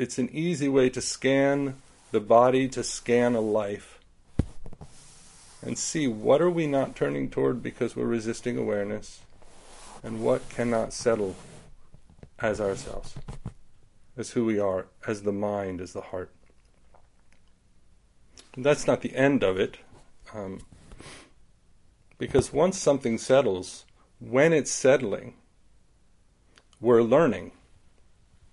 it's 0.01 0.19
an 0.19 0.31
easy 0.33 0.67
way 0.67 0.89
to 0.89 1.03
scan 1.03 1.75
the 2.11 2.21
body, 2.21 2.67
to 2.69 2.83
scan 2.83 3.35
a 3.35 3.41
life, 3.41 4.01
and 5.61 5.77
see 5.77 6.09
what 6.09 6.41
are 6.41 6.51
we 6.51 6.67
not 6.67 6.97
turning 6.97 7.29
toward 7.29 7.63
because 7.63 7.95
we're 7.95 8.07
resisting 8.07 8.57
awareness, 8.57 9.21
and 10.03 10.23
what 10.23 10.49
cannot 10.49 10.95
settle 10.95 11.37
as 12.39 12.63
ourselves, 12.63 13.15
as 14.17 14.31
who 14.31 14.47
we 14.47 14.59
are, 14.59 14.87
as 15.07 15.23
the 15.23 15.33
mind, 15.33 15.83
as 15.83 15.93
the 15.93 16.01
heart. 16.01 16.31
And 18.57 18.65
that's 18.65 18.87
not 18.87 19.03
the 19.03 19.15
end 19.15 19.43
of 19.43 19.61
it. 19.61 19.77
Um, 20.33 20.63
because 22.17 22.55
once 22.55 22.79
something 22.79 23.19
settles, 23.19 23.85
when 24.19 24.55
it's 24.55 24.71
settling, 24.71 25.35
we're 26.81 27.03
learning. 27.03 27.53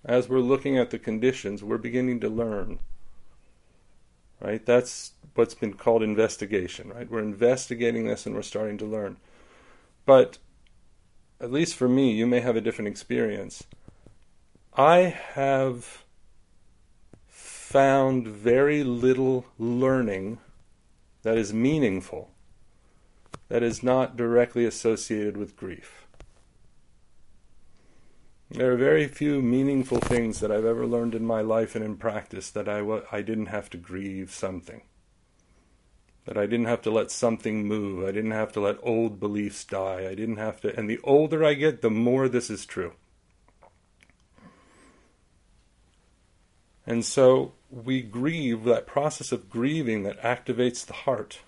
As 0.08 0.28
we're 0.28 0.40
looking 0.40 0.78
at 0.78 0.90
the 0.90 0.98
conditions, 0.98 1.62
we're 1.62 1.78
beginning 1.78 2.18
to 2.20 2.28
learn. 2.28 2.80
Right? 4.40 4.64
That's 4.64 5.12
what's 5.34 5.54
been 5.54 5.74
called 5.74 6.02
investigation, 6.02 6.88
right? 6.88 7.10
We're 7.10 7.20
investigating 7.20 8.06
this 8.06 8.24
and 8.24 8.34
we're 8.34 8.42
starting 8.42 8.78
to 8.78 8.86
learn. 8.86 9.18
But 10.06 10.38
at 11.40 11.52
least 11.52 11.76
for 11.76 11.88
me, 11.88 12.12
you 12.12 12.26
may 12.26 12.40
have 12.40 12.56
a 12.56 12.60
different 12.60 12.88
experience. 12.88 13.64
I 14.74 15.14
have 15.34 16.04
found 17.28 18.26
very 18.26 18.82
little 18.82 19.44
learning 19.58 20.38
that 21.22 21.36
is 21.36 21.52
meaningful 21.52 22.30
that 23.48 23.62
is 23.62 23.82
not 23.82 24.16
directly 24.16 24.64
associated 24.64 25.36
with 25.36 25.56
grief. 25.56 26.07
There 28.50 28.72
are 28.72 28.76
very 28.76 29.06
few 29.08 29.42
meaningful 29.42 29.98
things 29.98 30.40
that 30.40 30.50
I've 30.50 30.64
ever 30.64 30.86
learned 30.86 31.14
in 31.14 31.24
my 31.24 31.42
life 31.42 31.74
and 31.74 31.84
in 31.84 31.96
practice 31.96 32.50
that 32.50 32.66
I, 32.68 32.78
w- 32.78 33.04
I 33.12 33.20
didn't 33.20 33.46
have 33.46 33.68
to 33.70 33.76
grieve 33.76 34.32
something. 34.32 34.82
That 36.24 36.38
I 36.38 36.46
didn't 36.46 36.66
have 36.66 36.80
to 36.82 36.90
let 36.90 37.10
something 37.10 37.66
move. 37.66 38.06
I 38.06 38.12
didn't 38.12 38.30
have 38.30 38.52
to 38.52 38.60
let 38.60 38.78
old 38.82 39.20
beliefs 39.20 39.64
die. 39.64 40.06
I 40.08 40.14
didn't 40.14 40.38
have 40.38 40.62
to. 40.62 40.74
And 40.74 40.88
the 40.88 40.98
older 41.04 41.44
I 41.44 41.54
get, 41.54 41.82
the 41.82 41.90
more 41.90 42.26
this 42.26 42.48
is 42.48 42.64
true. 42.64 42.94
And 46.86 47.04
so 47.04 47.52
we 47.70 48.00
grieve, 48.00 48.64
that 48.64 48.86
process 48.86 49.30
of 49.30 49.50
grieving 49.50 50.04
that 50.04 50.22
activates 50.22 50.86
the 50.86 50.94
heart 50.94 51.40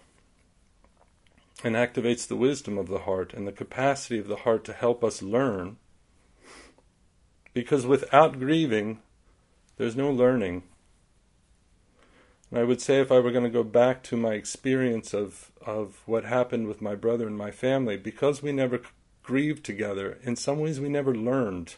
and 1.64 1.74
activates 1.74 2.28
the 2.28 2.36
wisdom 2.36 2.76
of 2.76 2.88
the 2.88 3.00
heart 3.00 3.32
and 3.32 3.48
the 3.48 3.52
capacity 3.52 4.18
of 4.18 4.28
the 4.28 4.36
heart 4.36 4.64
to 4.66 4.74
help 4.74 5.02
us 5.02 5.22
learn. 5.22 5.78
Because 7.52 7.86
without 7.86 8.38
grieving, 8.38 9.00
there's 9.76 9.96
no 9.96 10.10
learning. 10.10 10.62
And 12.50 12.60
I 12.60 12.64
would 12.64 12.80
say 12.80 13.00
if 13.00 13.12
I 13.12 13.18
were 13.18 13.30
going 13.32 13.44
to 13.44 13.50
go 13.50 13.64
back 13.64 14.02
to 14.04 14.16
my 14.16 14.34
experience 14.34 15.14
of, 15.14 15.52
of 15.64 16.02
what 16.06 16.24
happened 16.24 16.66
with 16.66 16.82
my 16.82 16.94
brother 16.94 17.26
and 17.26 17.36
my 17.36 17.50
family, 17.50 17.96
because 17.96 18.42
we 18.42 18.52
never 18.52 18.80
grieved 19.22 19.64
together, 19.64 20.18
in 20.22 20.36
some 20.36 20.58
ways 20.58 20.80
we 20.80 20.88
never 20.88 21.14
learned 21.14 21.76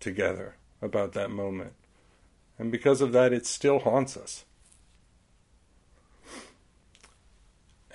together 0.00 0.56
about 0.82 1.12
that 1.12 1.30
moment. 1.30 1.72
And 2.58 2.72
because 2.72 3.00
of 3.00 3.12
that, 3.12 3.32
it 3.32 3.46
still 3.46 3.80
haunts 3.80 4.16
us. 4.16 4.44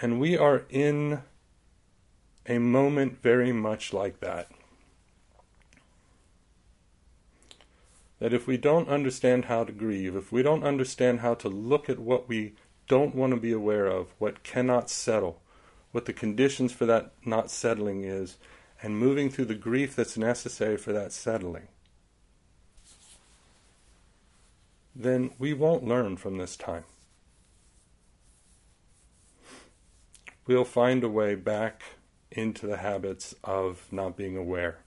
And 0.01 0.19
we 0.19 0.37
are 0.37 0.63
in 0.69 1.21
a 2.47 2.57
moment 2.57 3.21
very 3.21 3.51
much 3.51 3.93
like 3.93 4.19
that. 4.19 4.49
That 8.21 8.33
if 8.33 8.47
we 8.47 8.55
don't 8.55 8.87
understand 8.87 9.45
how 9.45 9.65
to 9.65 9.73
grieve, 9.73 10.15
if 10.15 10.31
we 10.31 10.43
don't 10.43 10.63
understand 10.63 11.19
how 11.19 11.33
to 11.33 11.49
look 11.49 11.89
at 11.89 11.99
what 11.99 12.29
we 12.29 12.53
don't 12.87 13.15
want 13.15 13.33
to 13.33 13.39
be 13.39 13.51
aware 13.51 13.87
of, 13.87 14.13
what 14.19 14.43
cannot 14.43 14.89
settle, 14.89 15.41
what 15.91 16.05
the 16.05 16.13
conditions 16.13 16.71
for 16.71 16.85
that 16.85 17.11
not 17.25 17.51
settling 17.51 18.05
is, 18.05 18.37
and 18.81 18.97
moving 18.97 19.29
through 19.29 19.45
the 19.45 19.55
grief 19.55 19.95
that's 19.95 20.17
necessary 20.17 20.77
for 20.77 20.93
that 20.93 21.11
settling, 21.11 21.67
then 24.95 25.31
we 25.37 25.51
won't 25.51 25.83
learn 25.83 26.15
from 26.15 26.37
this 26.37 26.55
time. 26.55 26.85
we'll 30.47 30.65
find 30.65 31.03
a 31.03 31.09
way 31.09 31.35
back 31.35 31.81
into 32.31 32.67
the 32.67 32.77
habits 32.77 33.33
of 33.43 33.87
not 33.91 34.17
being 34.17 34.35
aware 34.35 34.79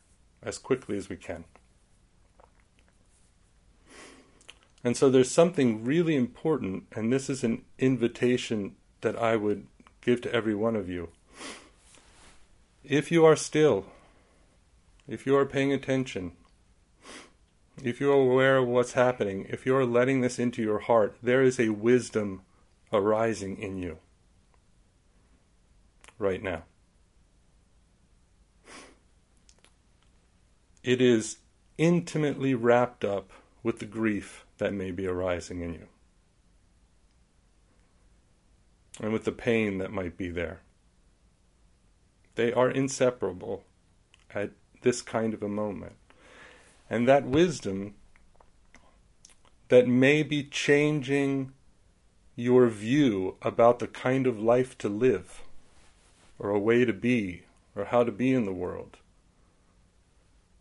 as 0.42 0.58
quickly 0.58 0.96
as 0.96 1.08
we 1.08 1.16
can. 1.16 1.44
And 4.84 4.98
so 4.98 5.08
there's 5.08 5.30
something 5.30 5.82
really 5.82 6.14
important, 6.14 6.84
and 6.92 7.10
this 7.10 7.30
is 7.30 7.42
an 7.42 7.64
invitation 7.78 8.76
that 9.00 9.16
I 9.16 9.34
would 9.34 9.66
give 10.02 10.20
to 10.20 10.32
every 10.32 10.54
one 10.54 10.76
of 10.76 10.90
you. 10.90 11.08
If 12.84 13.10
you 13.10 13.24
are 13.24 13.34
still, 13.34 13.86
if 15.08 15.24
you 15.24 15.34
are 15.36 15.46
paying 15.46 15.72
attention, 15.72 16.32
if 17.82 17.98
you 17.98 18.10
are 18.12 18.30
aware 18.30 18.58
of 18.58 18.68
what's 18.68 18.92
happening, 18.92 19.46
if 19.48 19.64
you 19.64 19.74
are 19.74 19.86
letting 19.86 20.20
this 20.20 20.38
into 20.38 20.62
your 20.62 20.80
heart, 20.80 21.16
there 21.22 21.42
is 21.42 21.58
a 21.58 21.70
wisdom 21.70 22.42
arising 22.92 23.58
in 23.58 23.78
you 23.78 23.98
right 26.18 26.42
now. 26.42 26.64
It 30.82 31.00
is 31.00 31.38
intimately 31.78 32.54
wrapped 32.54 33.02
up 33.02 33.30
with 33.62 33.78
the 33.78 33.86
grief 33.86 34.43
that 34.58 34.72
may 34.72 34.90
be 34.90 35.06
arising 35.06 35.60
in 35.60 35.74
you 35.74 35.88
and 39.00 39.12
with 39.12 39.24
the 39.24 39.32
pain 39.32 39.78
that 39.78 39.92
might 39.92 40.16
be 40.16 40.28
there. 40.30 40.60
They 42.36 42.52
are 42.52 42.70
inseparable 42.70 43.64
at 44.32 44.50
this 44.82 45.02
kind 45.02 45.34
of 45.34 45.42
a 45.42 45.48
moment. 45.48 45.96
And 46.88 47.08
that 47.08 47.24
wisdom 47.24 47.94
that 49.68 49.88
may 49.88 50.22
be 50.22 50.44
changing 50.44 51.52
your 52.36 52.68
view 52.68 53.36
about 53.42 53.78
the 53.78 53.86
kind 53.86 54.26
of 54.26 54.38
life 54.38 54.76
to 54.78 54.88
live 54.88 55.42
or 56.38 56.50
a 56.50 56.58
way 56.58 56.84
to 56.84 56.92
be, 56.92 57.44
or 57.76 57.84
how 57.86 58.02
to 58.02 58.10
be 58.10 58.32
in 58.32 58.44
the 58.44 58.52
world. 58.52 58.98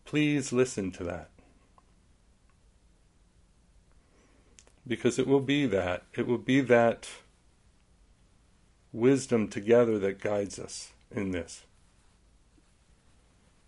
Please 0.04 0.52
listen 0.52 0.92
to 0.92 1.04
that. 1.04 1.30
Because 4.86 5.18
it 5.18 5.26
will 5.26 5.40
be 5.40 5.66
that. 5.66 6.04
It 6.14 6.26
will 6.26 6.38
be 6.38 6.60
that 6.60 7.08
wisdom 8.92 9.48
together 9.48 9.98
that 9.98 10.20
guides 10.20 10.58
us 10.58 10.92
in 11.10 11.30
this. 11.30 11.64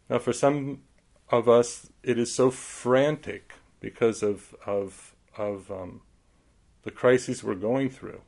Now, 0.09 0.19
for 0.19 0.33
some 0.33 0.83
of 1.31 1.49
us, 1.49 1.91
it 2.03 2.19
is 2.19 2.33
so 2.33 2.51
frantic 2.51 3.55
because 3.81 4.23
of 4.23 4.55
of 4.65 5.15
of 5.37 5.71
um, 5.71 6.03
the 6.83 6.91
crises 6.91 7.43
we're 7.43 7.55
going 7.55 7.91
through. 7.91 8.21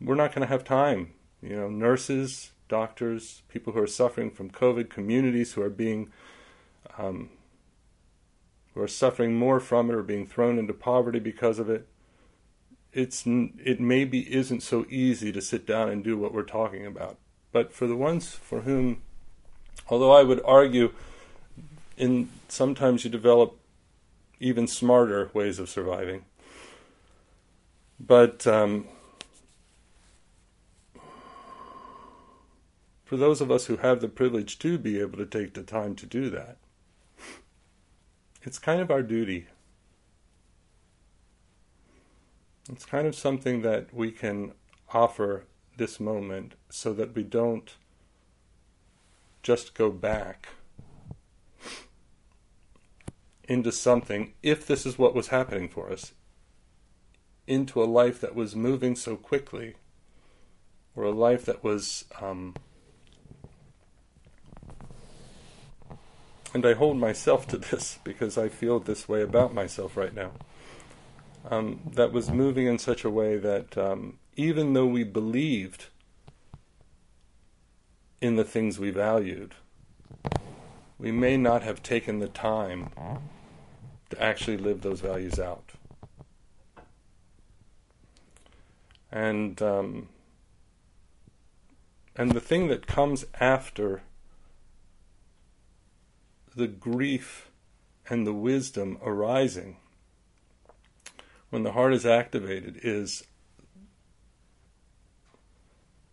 We're 0.00 0.16
not 0.16 0.34
going 0.34 0.46
to 0.46 0.52
have 0.52 0.64
time. 0.64 1.12
You 1.40 1.56
know, 1.56 1.68
nurses, 1.68 2.50
doctors, 2.68 3.42
people 3.48 3.72
who 3.72 3.80
are 3.80 3.86
suffering 3.86 4.30
from 4.30 4.50
COVID, 4.50 4.90
communities 4.90 5.52
who 5.52 5.62
are 5.62 5.70
being 5.70 6.10
um, 6.98 7.30
who 8.74 8.82
are 8.82 8.88
suffering 8.88 9.34
more 9.34 9.60
from 9.60 9.90
it 9.90 9.94
or 9.94 10.02
being 10.02 10.26
thrown 10.26 10.58
into 10.58 10.72
poverty 10.72 11.18
because 11.18 11.58
of 11.58 11.70
it. 11.70 11.86
It's 12.92 13.24
it 13.26 13.80
maybe 13.80 14.32
isn't 14.34 14.62
so 14.62 14.86
easy 14.88 15.30
to 15.32 15.42
sit 15.42 15.66
down 15.66 15.88
and 15.88 16.02
do 16.02 16.16
what 16.16 16.32
we're 16.32 16.42
talking 16.42 16.86
about. 16.86 17.18
But 17.52 17.72
for 17.72 17.86
the 17.86 17.96
ones 17.96 18.32
for 18.34 18.62
whom, 18.62 19.02
although 19.88 20.12
I 20.12 20.22
would 20.22 20.40
argue, 20.44 20.92
in 21.96 22.30
sometimes 22.48 23.04
you 23.04 23.10
develop 23.10 23.58
even 24.40 24.66
smarter 24.66 25.30
ways 25.34 25.58
of 25.58 25.68
surviving. 25.68 26.24
But 28.00 28.46
um, 28.46 28.86
for 33.04 33.16
those 33.16 33.40
of 33.40 33.50
us 33.50 33.66
who 33.66 33.78
have 33.78 34.00
the 34.00 34.08
privilege 34.08 34.58
to 34.60 34.78
be 34.78 35.00
able 35.00 35.18
to 35.18 35.26
take 35.26 35.54
the 35.54 35.62
time 35.62 35.94
to 35.96 36.06
do 36.06 36.30
that, 36.30 36.58
it's 38.42 38.58
kind 38.58 38.80
of 38.80 38.90
our 38.90 39.02
duty. 39.02 39.46
It's 42.70 42.84
kind 42.84 43.06
of 43.06 43.14
something 43.14 43.62
that 43.62 43.92
we 43.94 44.10
can 44.10 44.52
offer 44.92 45.44
this 45.76 45.98
moment 45.98 46.54
so 46.68 46.92
that 46.92 47.14
we 47.14 47.22
don't 47.22 47.74
just 49.42 49.74
go 49.74 49.90
back 49.90 50.48
into 53.44 53.72
something, 53.72 54.34
if 54.42 54.66
this 54.66 54.84
is 54.84 54.98
what 54.98 55.14
was 55.14 55.28
happening 55.28 55.68
for 55.68 55.90
us, 55.90 56.12
into 57.46 57.82
a 57.82 57.86
life 57.86 58.20
that 58.20 58.34
was 58.34 58.54
moving 58.54 58.94
so 58.94 59.16
quickly, 59.16 59.74
or 60.94 61.04
a 61.04 61.10
life 61.10 61.46
that 61.46 61.64
was 61.64 62.04
um, 62.20 62.54
and 66.52 66.64
I 66.66 66.74
hold 66.74 66.98
myself 66.98 67.46
to 67.48 67.56
this 67.58 67.98
because 68.04 68.36
I 68.36 68.48
feel 68.48 68.80
this 68.80 69.08
way 69.08 69.22
about 69.22 69.54
myself 69.54 69.96
right 69.96 70.14
now. 70.14 70.32
Um, 71.44 71.80
that 71.94 72.12
was 72.12 72.30
moving 72.30 72.66
in 72.66 72.78
such 72.78 73.04
a 73.04 73.10
way 73.10 73.38
that 73.38 73.78
um, 73.78 74.18
even 74.36 74.72
though 74.72 74.86
we 74.86 75.04
believed 75.04 75.86
in 78.20 78.36
the 78.36 78.44
things 78.44 78.78
we 78.78 78.90
valued, 78.90 79.54
we 80.98 81.12
may 81.12 81.36
not 81.36 81.62
have 81.62 81.82
taken 81.82 82.18
the 82.18 82.28
time 82.28 82.90
to 84.10 84.22
actually 84.22 84.56
live 84.56 84.82
those 84.82 85.00
values 85.00 85.38
out. 85.38 85.72
And 89.10 89.60
um, 89.62 90.08
and 92.16 92.32
the 92.32 92.40
thing 92.40 92.66
that 92.68 92.86
comes 92.86 93.24
after 93.40 94.02
the 96.54 96.66
grief 96.66 97.50
and 98.10 98.26
the 98.26 98.34
wisdom 98.34 98.98
arising 99.02 99.76
when 101.50 101.62
the 101.62 101.72
heart 101.72 101.94
is 101.94 102.04
activated 102.04 102.78
is 102.82 103.24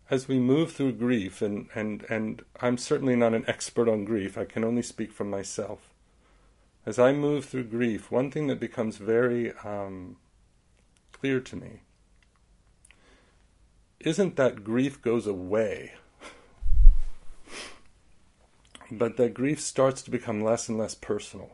as 0.08 0.28
we 0.28 0.38
move 0.38 0.72
through 0.72 0.92
grief 0.92 1.42
and, 1.42 1.68
and, 1.74 2.06
and 2.08 2.44
I'm 2.60 2.78
certainly 2.78 3.16
not 3.16 3.34
an 3.34 3.44
expert 3.48 3.88
on 3.88 4.04
grief, 4.04 4.38
I 4.38 4.44
can 4.44 4.64
only 4.64 4.82
speak 4.82 5.12
from 5.12 5.28
myself. 5.28 5.92
As 6.84 6.98
I 6.98 7.12
move 7.12 7.46
through 7.46 7.64
grief, 7.64 8.10
one 8.10 8.30
thing 8.30 8.46
that 8.46 8.60
becomes 8.60 8.98
very 8.98 9.52
um, 9.64 10.16
clear 11.12 11.40
to 11.40 11.56
me 11.56 11.80
isn't 13.98 14.36
that 14.36 14.62
grief 14.62 15.02
goes 15.02 15.26
away 15.26 15.94
but 18.90 19.16
that 19.16 19.34
grief 19.34 19.60
starts 19.60 20.02
to 20.02 20.10
become 20.10 20.42
less 20.42 20.68
and 20.68 20.78
less 20.78 20.94
personal. 20.94 21.50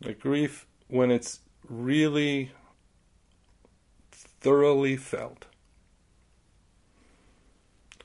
The 0.00 0.14
grief, 0.14 0.66
when 0.88 1.10
it's 1.10 1.40
really 1.68 2.52
thoroughly 4.10 4.96
felt, 4.96 5.46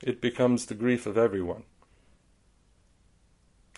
it 0.02 0.20
becomes 0.20 0.66
the 0.66 0.74
grief 0.74 1.06
of 1.06 1.16
everyone. 1.16 1.64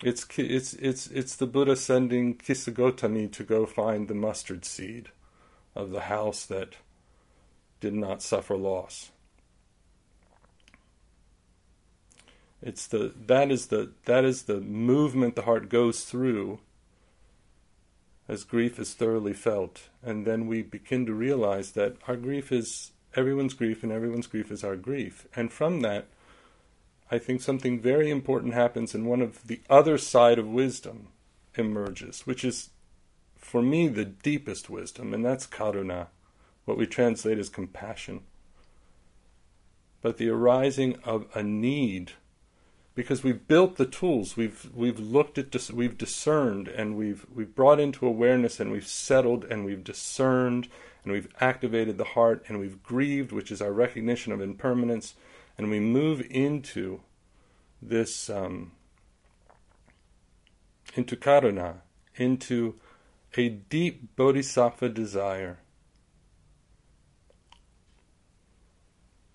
It's 0.03 0.27
it's 0.37 0.73
it's 0.73 1.07
it's 1.07 1.35
the 1.35 1.47
Buddha 1.47 1.75
sending 1.75 2.35
Kisagotami 2.35 3.31
to 3.31 3.43
go 3.43 3.65
find 3.65 4.07
the 4.07 4.13
mustard 4.13 4.63
seed 4.63 5.09
of 5.73 5.89
the 5.89 6.01
house 6.01 6.45
that 6.45 6.75
did 7.79 7.93
not 7.93 8.21
suffer 8.21 8.55
loss. 8.55 9.11
It's 12.61 12.85
the 12.85 13.13
that 13.25 13.51
is 13.51 13.67
the 13.67 13.91
that 14.05 14.23
is 14.23 14.43
the 14.43 14.59
movement 14.59 15.35
the 15.35 15.43
heart 15.43 15.69
goes 15.69 16.03
through 16.03 16.59
as 18.27 18.43
grief 18.43 18.79
is 18.79 18.93
thoroughly 18.93 19.33
felt. 19.33 19.89
And 20.03 20.25
then 20.25 20.47
we 20.47 20.61
begin 20.61 21.05
to 21.05 21.13
realize 21.13 21.71
that 21.71 21.95
our 22.07 22.15
grief 22.15 22.51
is 22.51 22.91
everyone's 23.15 23.53
grief 23.53 23.83
and 23.83 23.91
everyone's 23.91 24.27
grief 24.27 24.51
is 24.51 24.63
our 24.63 24.75
grief. 24.75 25.27
And 25.35 25.51
from 25.51 25.81
that, 25.81 26.07
I 27.09 27.17
think 27.17 27.41
something 27.41 27.79
very 27.79 28.09
important 28.09 28.53
happens 28.53 28.93
and 28.93 29.05
one 29.05 29.21
of 29.21 29.47
the 29.47 29.61
other 29.69 29.97
side 29.97 30.39
of 30.39 30.47
wisdom 30.47 31.07
emerges, 31.55 32.27
which 32.27 32.43
is 32.43 32.69
for 33.37 33.61
me 33.61 33.87
the 33.87 34.05
deepest 34.05 34.69
wisdom, 34.69 35.13
and 35.13 35.23
that's 35.23 35.47
karuna, 35.47 36.07
what 36.65 36.77
we 36.77 36.85
translate 36.85 37.39
as 37.39 37.49
compassion. 37.49 38.21
But 40.01 40.17
the 40.17 40.29
arising 40.29 40.97
of 41.03 41.27
a 41.33 41.43
need 41.43 42.11
because 42.97 43.23
we've 43.23 43.47
built 43.47 43.75
the 43.75 43.85
tools, 43.85 44.35
we've 44.35 44.71
we've 44.73 44.99
looked 44.99 45.37
at 45.37 45.51
dis- 45.51 45.69
we've 45.69 45.99
discerned 45.99 46.67
and 46.67 46.97
we've 46.97 47.27
we've 47.31 47.53
brought 47.53 47.79
into 47.79 48.07
awareness 48.07 48.59
and 48.59 48.71
we've 48.71 48.87
settled 48.87 49.43
and 49.43 49.63
we've 49.63 49.83
discerned 49.83 50.67
and 51.03 51.13
we've 51.13 51.27
activated 51.39 51.99
the 51.99 52.03
heart 52.03 52.43
and 52.47 52.59
we've 52.59 52.81
grieved, 52.81 53.31
which 53.31 53.51
is 53.51 53.61
our 53.61 53.71
recognition 53.71 54.33
of 54.33 54.41
impermanence, 54.41 55.13
and 55.59 55.69
we 55.69 55.79
move 55.79 56.25
into 56.31 57.01
this 57.83 58.31
um, 58.31 58.71
into 60.95 61.15
karuna, 61.15 61.81
into 62.15 62.79
a 63.35 63.47
deep 63.47 64.15
bodhisattva 64.15 64.89
desire 64.89 65.59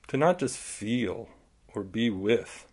to 0.08 0.16
not 0.16 0.40
just 0.40 0.56
feel 0.56 1.28
or 1.72 1.84
be 1.84 2.10
with 2.10 2.66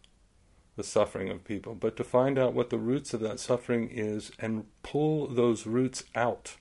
the 0.79 0.83
suffering 0.85 1.29
of 1.29 1.43
people, 1.43 1.75
but 1.75 1.97
to 1.97 2.05
find 2.05 2.39
out 2.39 2.53
what 2.53 2.69
the 2.69 2.77
roots 2.77 3.13
of 3.13 3.19
that 3.19 3.37
suffering 3.37 3.89
is 3.91 4.31
and 4.39 4.65
pull 4.81 5.27
those 5.27 5.67
roots 5.67 6.05
out. 6.15 6.55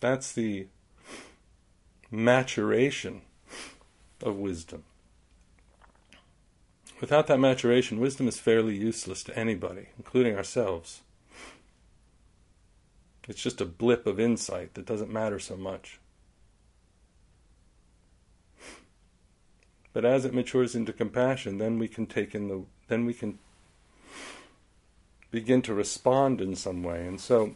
That's 0.00 0.32
the 0.32 0.68
maturation 2.12 3.22
of 4.22 4.36
wisdom. 4.36 4.84
Without 7.00 7.26
that 7.26 7.40
maturation, 7.40 7.98
wisdom 7.98 8.28
is 8.28 8.38
fairly 8.38 8.76
useless 8.76 9.24
to 9.24 9.36
anybody, 9.36 9.88
including 9.98 10.36
ourselves. 10.36 11.00
It's 13.26 13.42
just 13.42 13.60
a 13.60 13.64
blip 13.64 14.06
of 14.06 14.20
insight 14.20 14.74
that 14.74 14.86
doesn't 14.86 15.10
matter 15.10 15.40
so 15.40 15.56
much. 15.56 15.98
But 19.92 20.04
as 20.04 20.24
it 20.24 20.34
matures 20.34 20.74
into 20.74 20.92
compassion, 20.92 21.58
then 21.58 21.78
we 21.78 21.88
can 21.88 22.06
take 22.06 22.34
in 22.34 22.48
the 22.48 22.64
then 22.88 23.06
we 23.06 23.14
can 23.14 23.38
begin 25.30 25.62
to 25.62 25.74
respond 25.74 26.40
in 26.40 26.56
some 26.56 26.82
way. 26.82 27.06
And 27.06 27.20
so 27.20 27.54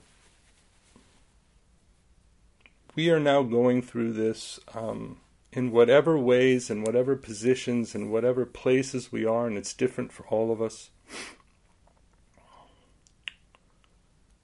we 2.94 3.10
are 3.10 3.20
now 3.20 3.42
going 3.42 3.82
through 3.82 4.12
this 4.12 4.60
um, 4.74 5.18
in 5.52 5.70
whatever 5.70 6.18
ways 6.18 6.70
and 6.70 6.86
whatever 6.86 7.16
positions 7.16 7.94
and 7.94 8.10
whatever 8.10 8.44
places 8.44 9.12
we 9.12 9.24
are, 9.24 9.46
and 9.46 9.56
it's 9.56 9.74
different 9.74 10.12
for 10.12 10.26
all 10.26 10.52
of 10.52 10.60
us. 10.60 10.90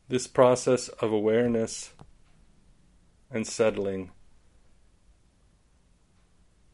This 0.09 0.27
process 0.27 0.89
of 0.89 1.13
awareness 1.13 1.93
and 3.31 3.47
settling 3.47 4.11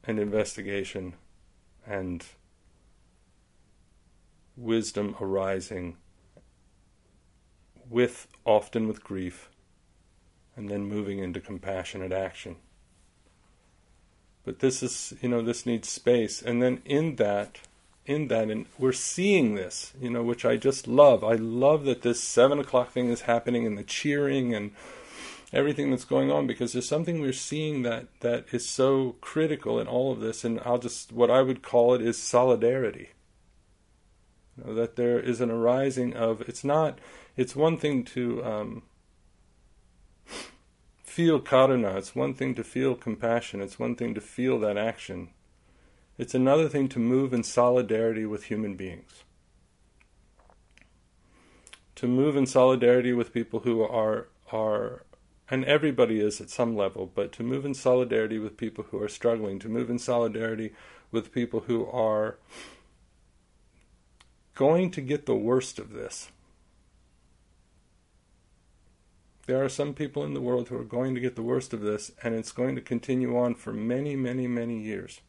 and 0.07 0.19
investigation 0.19 1.15
and 1.87 2.25
wisdom 4.57 5.15
arising 5.21 5.97
with 7.89 8.27
often 8.45 8.89
with 8.89 9.05
grief 9.05 9.51
and 10.57 10.69
then 10.69 10.87
moving 10.87 11.19
into 11.19 11.41
compassionate 11.41 12.13
action. 12.13 12.57
But 14.45 14.61
this 14.61 14.83
is 14.83 15.15
you 15.21 15.29
know 15.29 15.43
this 15.43 15.67
needs 15.67 15.89
space. 15.89 16.41
And 16.41 16.63
then 16.63 16.81
in 16.85 17.17
that 17.17 17.61
in 18.07 18.29
that 18.29 18.49
and 18.49 18.67
we're 18.79 18.93
seeing 18.93 19.57
this 19.57 19.93
you 20.01 20.09
know 20.09 20.23
which 20.23 20.45
i 20.45 20.57
just 20.57 20.87
love. 20.87 21.23
I 21.25 21.35
love 21.35 21.85
that 21.85 22.03
this 22.03 22.23
seven 22.23 22.59
o'clock 22.59 22.93
thing 22.93 23.09
is 23.09 23.23
happening 23.23 23.67
and 23.67 23.77
the 23.77 23.83
cheering 23.83 24.55
and 24.55 24.71
everything 25.57 25.91
that's 25.91 26.05
going 26.05 26.31
on 26.31 26.47
because 26.47 26.75
there's 26.75 26.87
something 26.87 27.19
we're 27.19 27.33
seeing 27.33 27.83
that 27.83 28.09
that 28.21 28.45
is 28.53 28.69
so 28.69 29.17
critical 29.23 29.81
in 29.81 29.87
all 29.87 30.13
of 30.13 30.21
this 30.21 30.45
and 30.45 30.61
I'll 30.67 30.79
just 30.79 31.13
what 31.13 31.31
I 31.31 31.41
would 31.41 31.63
call 31.63 31.95
it 31.95 32.03
is 32.03 32.19
solidarity. 32.19 33.09
You 34.57 34.65
know, 34.65 34.75
that 34.75 34.97
there 34.97 35.19
is 35.19 35.41
an 35.41 35.51
arising 35.51 36.15
of 36.15 36.43
it's 36.43 36.63
not 36.63 36.99
it's 37.37 37.57
one 37.57 37.79
thing 37.79 38.05
to 38.05 38.45
um, 38.45 38.83
feel 41.03 41.41
karuna 41.41 41.97
it's 41.97 42.15
one 42.15 42.35
thing 42.35 42.55
to 42.55 42.63
feel 42.63 42.95
compassion 42.95 43.63
it's 43.63 43.79
one 43.79 43.97
thing 43.97 44.13
to 44.15 44.21
feel 44.21 44.61
that 44.61 44.77
action. 44.77 45.31
It's 46.19 46.35
another 46.35 46.69
thing 46.69 46.89
to 46.91 46.99
move 46.99 47.33
in 47.33 47.43
solidarity 47.43 48.27
with 48.27 48.45
human 48.45 48.75
beings. 48.75 49.25
To 51.97 52.07
move 52.07 52.37
in 52.37 52.47
solidarity 52.47 53.15
with 53.15 53.33
people 53.33 53.61
who 53.61 53.83
are 53.83 54.29
are 54.53 55.06
and 55.51 55.65
everybody 55.65 56.21
is 56.21 56.41
at 56.41 56.51
some 56.51 56.77
level, 56.77 57.11
but 57.15 57.33
to 57.33 57.43
move 57.43 57.65
in 57.65 57.75
solidarity 57.75 58.39
with 58.39 58.57
people 58.57 58.87
who 58.91 59.01
are 59.01 59.09
struggling, 59.09 59.59
to 59.61 59.69
move 59.69 59.89
in 59.89 59.99
solidarity 59.99 60.73
with 61.13 61.33
people 61.33 61.61
who 61.61 61.87
are 61.87 62.37
going 64.55 64.91
to 64.91 65.01
get 65.01 65.27
the 65.27 65.37
worst 65.37 65.79
of 65.79 65.93
this. 65.93 66.31
There 69.47 69.63
are 69.63 69.69
some 69.69 69.95
people 69.95 70.25
in 70.25 70.35
the 70.35 70.41
world 70.41 70.69
who 70.69 70.77
are 70.77 70.85
going 70.85 71.15
to 71.15 71.21
get 71.21 71.37
the 71.37 71.43
worst 71.43 71.73
of 71.73 71.81
this, 71.81 72.11
and 72.25 72.35
it's 72.35 72.51
going 72.51 72.75
to 72.75 72.81
continue 72.81 73.39
on 73.39 73.55
for 73.55 73.73
many, 73.73 74.17
many, 74.17 74.49
many 74.49 74.83
years. 74.83 75.21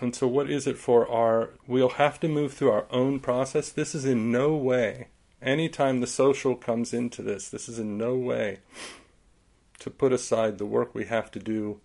And 0.00 0.14
so, 0.14 0.26
what 0.26 0.50
is 0.50 0.66
it 0.66 0.76
for 0.76 1.08
our? 1.08 1.50
We'll 1.68 1.90
have 1.90 2.18
to 2.20 2.28
move 2.28 2.52
through 2.52 2.72
our 2.72 2.86
own 2.90 3.20
process. 3.20 3.70
This 3.70 3.94
is 3.94 4.04
in 4.04 4.30
no 4.32 4.54
way 4.56 5.06
Anytime 5.42 6.00
the 6.00 6.06
social 6.06 6.56
comes 6.56 6.94
into 6.94 7.22
this, 7.22 7.48
this 7.48 7.68
is 7.68 7.78
in 7.78 7.98
no 7.98 8.14
way 8.16 8.60
to 9.78 9.90
put 9.90 10.12
aside 10.12 10.58
the 10.58 10.66
work 10.66 10.94
we 10.94 11.04
have 11.04 11.30
to 11.32 11.38
do 11.38 11.80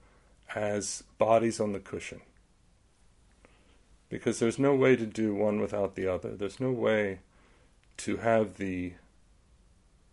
as 0.56 1.04
bodies 1.18 1.60
on 1.60 1.74
the 1.74 1.80
cushion. 1.80 2.22
Because 4.10 4.40
there's 4.40 4.60
no 4.60 4.76
way 4.76 4.96
to 4.96 5.06
do 5.06 5.34
one 5.34 5.60
without 5.60 5.96
the 5.96 6.08
other. 6.08 6.36
There's 6.36 6.60
no 6.60 6.72
way 6.72 7.20
to 7.98 8.18
have 8.18 8.58
the 8.58 8.94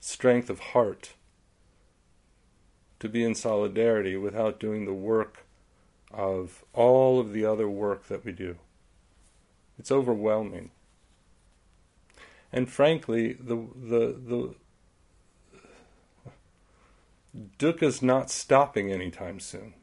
strength 0.00 0.50
of 0.50 0.60
heart 0.60 1.14
to 3.00 3.08
be 3.08 3.24
in 3.24 3.34
solidarity 3.34 4.16
without 4.16 4.60
doing 4.60 4.84
the 4.84 4.94
work 4.94 5.44
of 6.10 6.64
all 6.72 7.20
of 7.20 7.32
the 7.32 7.44
other 7.44 7.68
work 7.68 8.08
that 8.08 8.24
we 8.24 8.32
do. 8.32 8.56
It's 9.78 9.92
overwhelming. 9.92 10.70
And 12.52 12.68
frankly, 12.68 13.34
the 13.34 13.56
the 13.74 14.16
the 14.26 14.54
dukkha's 17.58 18.02
not 18.02 18.30
stopping 18.30 18.90
anytime 18.90 19.38
soon. 19.40 19.74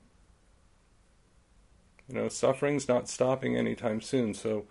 You 2.07 2.15
know, 2.15 2.27
suffering's 2.27 2.87
not 2.87 3.07
stopping 3.07 3.55
anytime 3.55 4.01
soon. 4.01 4.33
So 4.33 4.65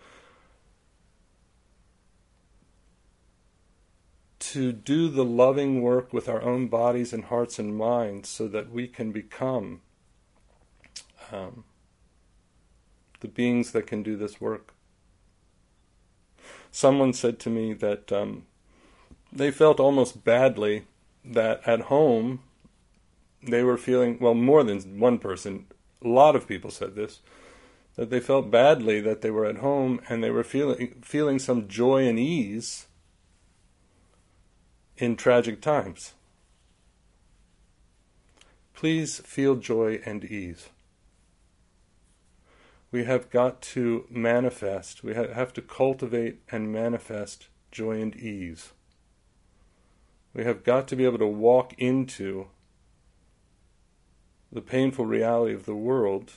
to 4.40 4.72
do 4.72 5.08
the 5.08 5.24
loving 5.24 5.80
work 5.82 6.12
with 6.12 6.28
our 6.28 6.42
own 6.42 6.68
bodies 6.68 7.12
and 7.12 7.24
hearts 7.24 7.58
and 7.58 7.76
minds 7.76 8.28
so 8.28 8.46
that 8.46 8.70
we 8.70 8.86
can 8.86 9.10
become 9.10 9.80
um, 11.32 11.64
the 13.20 13.28
beings 13.28 13.72
that 13.72 13.86
can 13.86 14.02
do 14.02 14.16
this 14.16 14.40
work 14.40 14.73
someone 16.74 17.12
said 17.12 17.38
to 17.38 17.48
me 17.48 17.72
that 17.72 18.10
um, 18.10 18.44
they 19.32 19.52
felt 19.52 19.78
almost 19.78 20.24
badly 20.24 20.84
that 21.24 21.60
at 21.66 21.82
home 21.82 22.40
they 23.46 23.62
were 23.62 23.78
feeling 23.78 24.18
well 24.20 24.34
more 24.34 24.64
than 24.64 24.98
one 24.98 25.18
person 25.18 25.66
a 26.04 26.08
lot 26.08 26.34
of 26.34 26.48
people 26.48 26.70
said 26.70 26.96
this 26.96 27.20
that 27.94 28.10
they 28.10 28.18
felt 28.18 28.50
badly 28.50 29.00
that 29.00 29.20
they 29.20 29.30
were 29.30 29.46
at 29.46 29.58
home 29.58 30.00
and 30.08 30.22
they 30.22 30.30
were 30.30 30.42
feeling 30.42 30.96
feeling 31.00 31.38
some 31.38 31.68
joy 31.68 32.08
and 32.08 32.18
ease 32.18 32.86
in 34.96 35.14
tragic 35.14 35.60
times. 35.60 36.14
Please 38.74 39.20
feel 39.20 39.54
joy 39.54 40.00
and 40.04 40.24
ease 40.24 40.70
we 42.94 43.02
have 43.02 43.28
got 43.28 43.60
to 43.60 44.06
manifest, 44.08 45.02
we 45.02 45.14
have 45.14 45.52
to 45.52 45.60
cultivate 45.60 46.38
and 46.52 46.72
manifest 46.72 47.48
joy 47.72 48.00
and 48.00 48.14
ease. 48.14 48.70
We 50.32 50.44
have 50.44 50.62
got 50.62 50.86
to 50.86 50.94
be 50.94 51.04
able 51.04 51.18
to 51.18 51.26
walk 51.26 51.74
into 51.76 52.46
the 54.52 54.60
painful 54.60 55.06
reality 55.06 55.52
of 55.52 55.66
the 55.66 55.74
world 55.74 56.34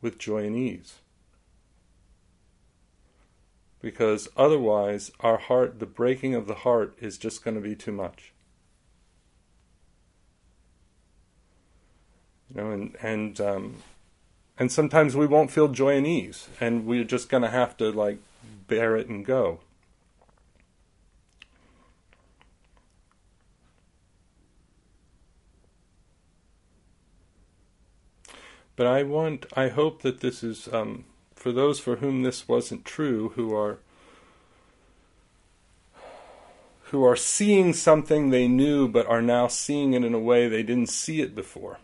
with 0.00 0.18
joy 0.18 0.46
and 0.46 0.54
ease. 0.54 1.00
Because 3.80 4.28
otherwise, 4.36 5.10
our 5.18 5.38
heart, 5.38 5.80
the 5.80 5.86
breaking 5.86 6.36
of 6.36 6.46
the 6.46 6.62
heart, 6.62 6.96
is 7.00 7.18
just 7.18 7.42
going 7.42 7.56
to 7.56 7.60
be 7.60 7.74
too 7.74 7.90
much. 7.90 8.32
Know, 12.56 12.70
and 12.70 12.96
and 13.02 13.38
um, 13.38 13.74
and 14.58 14.72
sometimes 14.72 15.14
we 15.14 15.26
won't 15.26 15.50
feel 15.50 15.68
joy 15.68 15.98
and 15.98 16.06
ease, 16.06 16.48
and 16.58 16.86
we're 16.86 17.04
just 17.04 17.28
going 17.28 17.42
to 17.42 17.50
have 17.50 17.76
to 17.76 17.92
like 17.92 18.18
bear 18.66 18.96
it 18.96 19.08
and 19.08 19.26
go. 19.26 19.60
But 28.74 28.86
I 28.86 29.02
want, 29.02 29.46
I 29.54 29.68
hope 29.68 30.00
that 30.00 30.20
this 30.20 30.42
is 30.42 30.66
um, 30.72 31.04
for 31.34 31.52
those 31.52 31.78
for 31.78 31.96
whom 31.96 32.22
this 32.22 32.48
wasn't 32.48 32.86
true, 32.86 33.30
who 33.36 33.54
are 33.54 33.78
who 36.84 37.04
are 37.04 37.16
seeing 37.16 37.74
something 37.74 38.30
they 38.30 38.48
knew 38.48 38.88
but 38.88 39.06
are 39.06 39.20
now 39.20 39.46
seeing 39.46 39.92
it 39.92 40.04
in 40.04 40.14
a 40.14 40.20
way 40.20 40.48
they 40.48 40.62
didn't 40.62 40.88
see 40.88 41.20
it 41.20 41.34
before. 41.34 41.78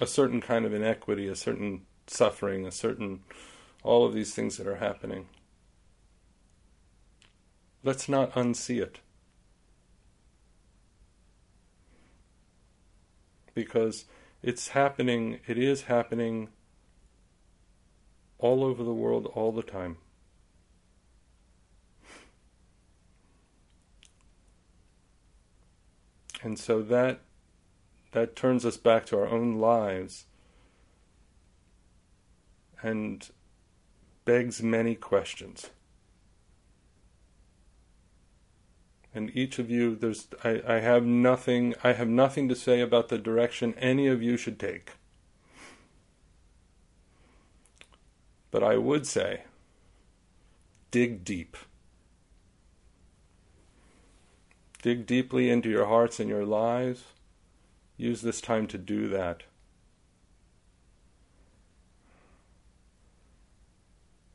A 0.00 0.06
certain 0.06 0.40
kind 0.40 0.64
of 0.64 0.74
inequity, 0.74 1.26
a 1.28 1.36
certain 1.36 1.82
suffering, 2.06 2.66
a 2.66 2.72
certain 2.72 3.20
all 3.82 4.04
of 4.04 4.12
these 4.12 4.34
things 4.34 4.56
that 4.56 4.66
are 4.66 4.76
happening. 4.76 5.28
Let's 7.82 8.08
not 8.08 8.32
unsee 8.32 8.82
it. 8.82 9.00
because 13.56 14.04
it's 14.42 14.68
happening, 14.68 15.40
it 15.48 15.58
is 15.58 15.84
happening 15.84 16.50
all 18.38 18.62
over 18.62 18.84
the 18.84 18.94
world 18.94 19.26
all 19.34 19.50
the 19.50 19.62
time. 19.62 19.96
And 26.42 26.56
so 26.58 26.82
that 26.82 27.20
that 28.16 28.34
turns 28.34 28.64
us 28.64 28.78
back 28.78 29.04
to 29.04 29.18
our 29.18 29.28
own 29.28 29.58
lives 29.58 30.24
and 32.82 33.28
begs 34.24 34.62
many 34.62 34.94
questions. 34.94 35.68
and 39.12 39.34
each 39.34 39.58
of 39.58 39.70
you 39.70 39.96
there's 39.96 40.28
I, 40.44 40.62
I 40.66 40.74
have 40.80 41.04
nothing 41.04 41.74
I 41.82 41.92
have 41.92 42.08
nothing 42.08 42.48
to 42.50 42.54
say 42.54 42.80
about 42.80 43.08
the 43.08 43.18
direction 43.18 43.74
any 43.78 44.06
of 44.06 44.22
you 44.22 44.36
should 44.36 44.58
take. 44.58 44.92
But 48.50 48.62
I 48.62 48.76
would 48.76 49.06
say 49.06 49.42
dig 50.90 51.22
deep. 51.22 51.56
Dig 54.82 55.06
deeply 55.06 55.50
into 55.50 55.68
your 55.68 55.86
hearts 55.86 56.20
and 56.20 56.30
your 56.30 56.44
lives. 56.44 57.04
Use 57.96 58.22
this 58.22 58.40
time 58.40 58.66
to 58.68 58.78
do 58.78 59.08
that. 59.08 59.44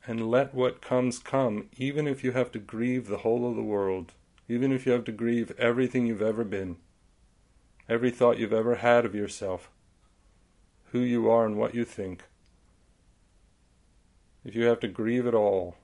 And 0.06 0.28
let 0.28 0.52
what 0.52 0.82
comes 0.82 1.18
come, 1.18 1.68
even 1.76 2.08
if 2.08 2.24
you 2.24 2.32
have 2.32 2.50
to 2.52 2.58
grieve 2.58 3.06
the 3.06 3.18
whole 3.18 3.48
of 3.48 3.54
the 3.54 3.62
world 3.62 4.12
even 4.52 4.70
if 4.70 4.84
you 4.84 4.92
have 4.92 5.04
to 5.04 5.12
grieve 5.12 5.52
everything 5.58 6.06
you've 6.06 6.20
ever 6.20 6.44
been, 6.44 6.76
every 7.88 8.10
thought 8.10 8.38
you've 8.38 8.52
ever 8.52 8.76
had 8.76 9.06
of 9.06 9.14
yourself, 9.14 9.70
who 10.90 10.98
you 10.98 11.30
are 11.30 11.46
and 11.46 11.56
what 11.56 11.74
you 11.74 11.84
think. 11.84 12.24
If 14.44 14.54
you 14.54 14.64
have 14.64 14.80
to 14.80 14.88
grieve 14.88 15.26
it 15.26 15.34
all, 15.34 15.76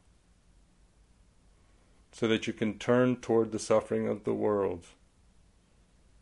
so 2.12 2.28
that 2.28 2.46
you 2.46 2.52
can 2.52 2.78
turn 2.78 3.16
toward 3.16 3.52
the 3.52 3.58
suffering 3.58 4.08
of 4.08 4.24
the 4.24 4.34
world. 4.34 4.84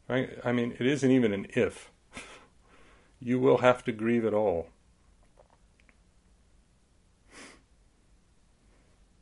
Right? 0.09 0.39
I 0.45 0.53
mean, 0.53 0.77
it 0.79 0.87
isn't 0.87 1.11
even 1.11 1.33
an 1.33 1.47
if. 1.51 1.91
you 3.21 3.39
will 3.41 3.59
have 3.59 3.85
to 3.85 3.93
grieve 3.93 4.25
it 4.25 4.35
all. 4.35 4.69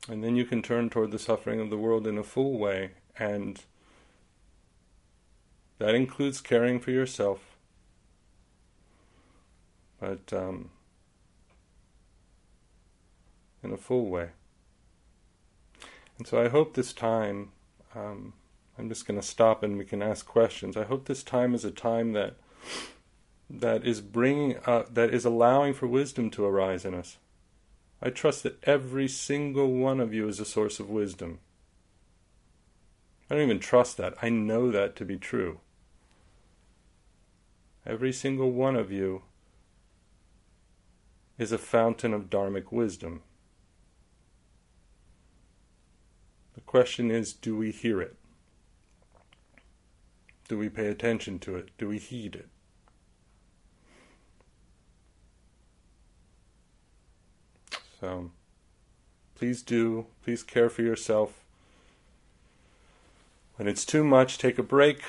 And 0.08 0.22
then 0.22 0.36
you 0.36 0.44
can 0.44 0.60
turn 0.60 0.90
toward 0.90 1.10
the 1.10 1.18
suffering 1.18 1.60
of 1.60 1.70
the 1.70 1.78
world 1.78 2.06
in 2.06 2.18
a 2.18 2.22
full 2.22 2.58
way 2.58 2.90
and 3.18 3.62
that 5.78 5.94
includes 5.94 6.40
caring 6.40 6.80
for 6.80 6.90
yourself. 6.90 7.56
But 10.00 10.32
um, 10.32 10.70
in 13.62 13.72
a 13.72 13.76
full 13.76 14.06
way. 14.06 14.30
And 16.18 16.26
so 16.26 16.40
I 16.40 16.48
hope 16.48 16.74
this 16.74 16.92
time, 16.92 17.52
um, 17.94 18.34
I'm 18.78 18.88
just 18.88 19.06
going 19.06 19.20
to 19.20 19.26
stop 19.26 19.62
and 19.62 19.78
we 19.78 19.84
can 19.84 20.02
ask 20.02 20.26
questions. 20.26 20.76
I 20.76 20.84
hope 20.84 21.06
this 21.06 21.22
time 21.22 21.54
is 21.54 21.64
a 21.64 21.70
time 21.70 22.12
that 22.12 22.34
that 23.48 23.86
is 23.86 24.00
bringing, 24.00 24.56
uh, 24.66 24.84
that 24.90 25.12
is 25.12 25.24
allowing 25.24 25.74
for 25.74 25.86
wisdom 25.86 26.30
to 26.30 26.44
arise 26.44 26.84
in 26.84 26.94
us. 26.94 27.18
I 28.02 28.10
trust 28.10 28.42
that 28.42 28.62
every 28.64 29.06
single 29.08 29.72
one 29.72 30.00
of 30.00 30.12
you 30.12 30.28
is 30.28 30.40
a 30.40 30.44
source 30.44 30.80
of 30.80 30.90
wisdom. 30.90 31.38
I 33.30 33.34
don't 33.34 33.44
even 33.44 33.60
trust 33.60 33.96
that. 33.96 34.14
I 34.20 34.28
know 34.28 34.70
that 34.70 34.96
to 34.96 35.04
be 35.04 35.16
true. 35.16 35.60
Every 37.86 38.12
single 38.12 38.50
one 38.50 38.76
of 38.76 38.90
you 38.90 39.22
is 41.38 41.52
a 41.52 41.58
fountain 41.58 42.12
of 42.12 42.30
dharmic 42.30 42.72
wisdom. 42.72 43.22
The 46.54 46.60
question 46.60 47.10
is 47.10 47.32
do 47.32 47.56
we 47.56 47.70
hear 47.70 48.00
it? 48.00 48.16
Do 50.48 50.58
we 50.58 50.68
pay 50.68 50.88
attention 50.88 51.38
to 51.40 51.56
it? 51.56 51.70
Do 51.78 51.88
we 51.88 51.98
heed 51.98 52.36
it? 52.36 52.48
So, 58.00 58.30
please 59.34 59.62
do. 59.62 60.06
Please 60.22 60.42
care 60.42 60.68
for 60.68 60.82
yourself. 60.82 61.40
When 63.56 63.68
it's 63.68 63.86
too 63.86 64.04
much, 64.04 64.36
take 64.36 64.58
a 64.58 64.62
break 64.62 65.00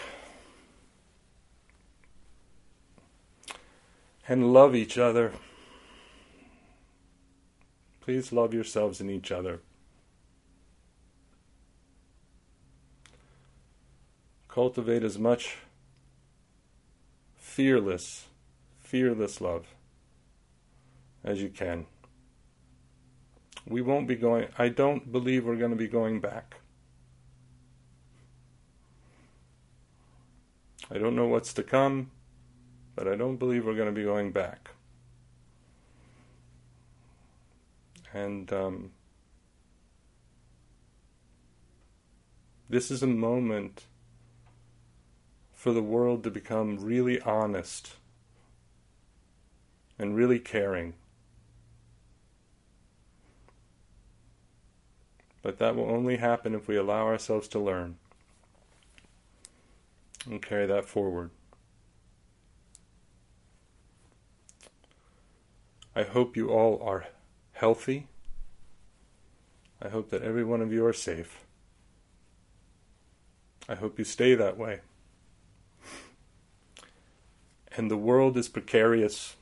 and 4.28 4.54
love 4.54 4.76
each 4.76 4.98
other. 4.98 5.34
Please 8.02 8.32
love 8.32 8.54
yourselves 8.54 9.02
and 9.02 9.10
each 9.10 9.32
other. 9.32 9.60
Cultivate 14.56 15.04
as 15.04 15.20
much 15.20 15.58
fearless, 17.36 18.28
fearless 18.80 19.42
love 19.42 19.66
as 21.26 21.42
you 21.42 21.50
can. 21.50 21.88
We 23.68 23.82
won't 23.82 24.08
be 24.08 24.16
going, 24.16 24.48
I 24.58 24.70
don't 24.70 25.12
believe 25.12 25.44
we're 25.44 25.58
going 25.58 25.72
to 25.72 25.76
be 25.76 25.90
going 25.90 26.22
back. 26.22 26.56
I 30.90 31.00
don't 31.00 31.18
know 31.18 31.28
what's 31.28 31.52
to 31.56 31.64
come, 31.64 32.12
but 32.96 33.10
I 33.10 33.18
don't 33.18 33.36
believe 33.36 33.66
we're 33.66 33.76
going 33.76 33.94
to 33.94 34.00
be 34.00 34.06
going 34.06 34.32
back. 34.32 34.70
And 38.14 38.54
um, 38.54 38.92
this 42.70 42.90
is 42.90 43.04
a 43.04 43.08
moment 43.08 43.88
for 45.66 45.74
the 45.74 45.82
world 45.82 46.24
to 46.24 46.30
become 46.30 46.78
really 46.78 47.20
honest 47.22 47.94
and 49.98 50.16
really 50.16 50.38
caring. 50.38 50.94
But 55.42 55.58
that 55.58 55.76
will 55.76 55.90
only 55.90 56.18
happen 56.18 56.54
if 56.54 56.68
we 56.68 56.76
allow 56.76 57.08
ourselves 57.08 57.48
to 57.48 57.60
learn 57.60 57.96
and 60.30 60.40
carry 60.40 60.68
that 60.68 60.86
forward. 60.86 61.32
I 65.96 66.04
hope 66.04 66.38
you 66.38 66.50
all 66.50 66.80
are 66.84 67.08
healthy. 67.54 68.06
I 69.82 69.90
hope 69.90 70.12
that 70.12 70.22
every 70.22 70.44
one 70.44 70.62
of 70.62 70.72
you 70.72 70.86
are 70.86 70.94
safe. 70.94 71.44
I 73.68 73.74
hope 73.74 73.98
you 73.98 74.06
stay 74.06 74.36
that 74.36 74.60
way 74.60 74.82
and 77.78 77.92
the 77.92 77.98
world 77.98 78.38
is 78.38 78.48
precarious. 78.48 79.36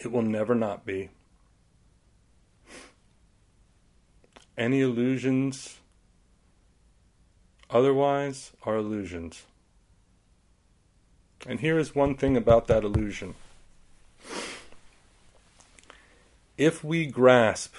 It 0.00 0.10
will 0.10 0.22
never 0.22 0.54
not 0.54 0.86
be. 0.86 1.10
Any 4.56 4.80
illusions 4.80 5.78
otherwise 7.68 8.52
are 8.64 8.76
illusions. 8.76 9.44
And 11.46 11.60
here 11.60 11.78
is 11.78 11.94
one 11.94 12.14
thing 12.14 12.36
about 12.36 12.66
that 12.66 12.84
illusion. 12.84 13.34
If 16.58 16.84
we 16.84 17.06
grasp 17.06 17.74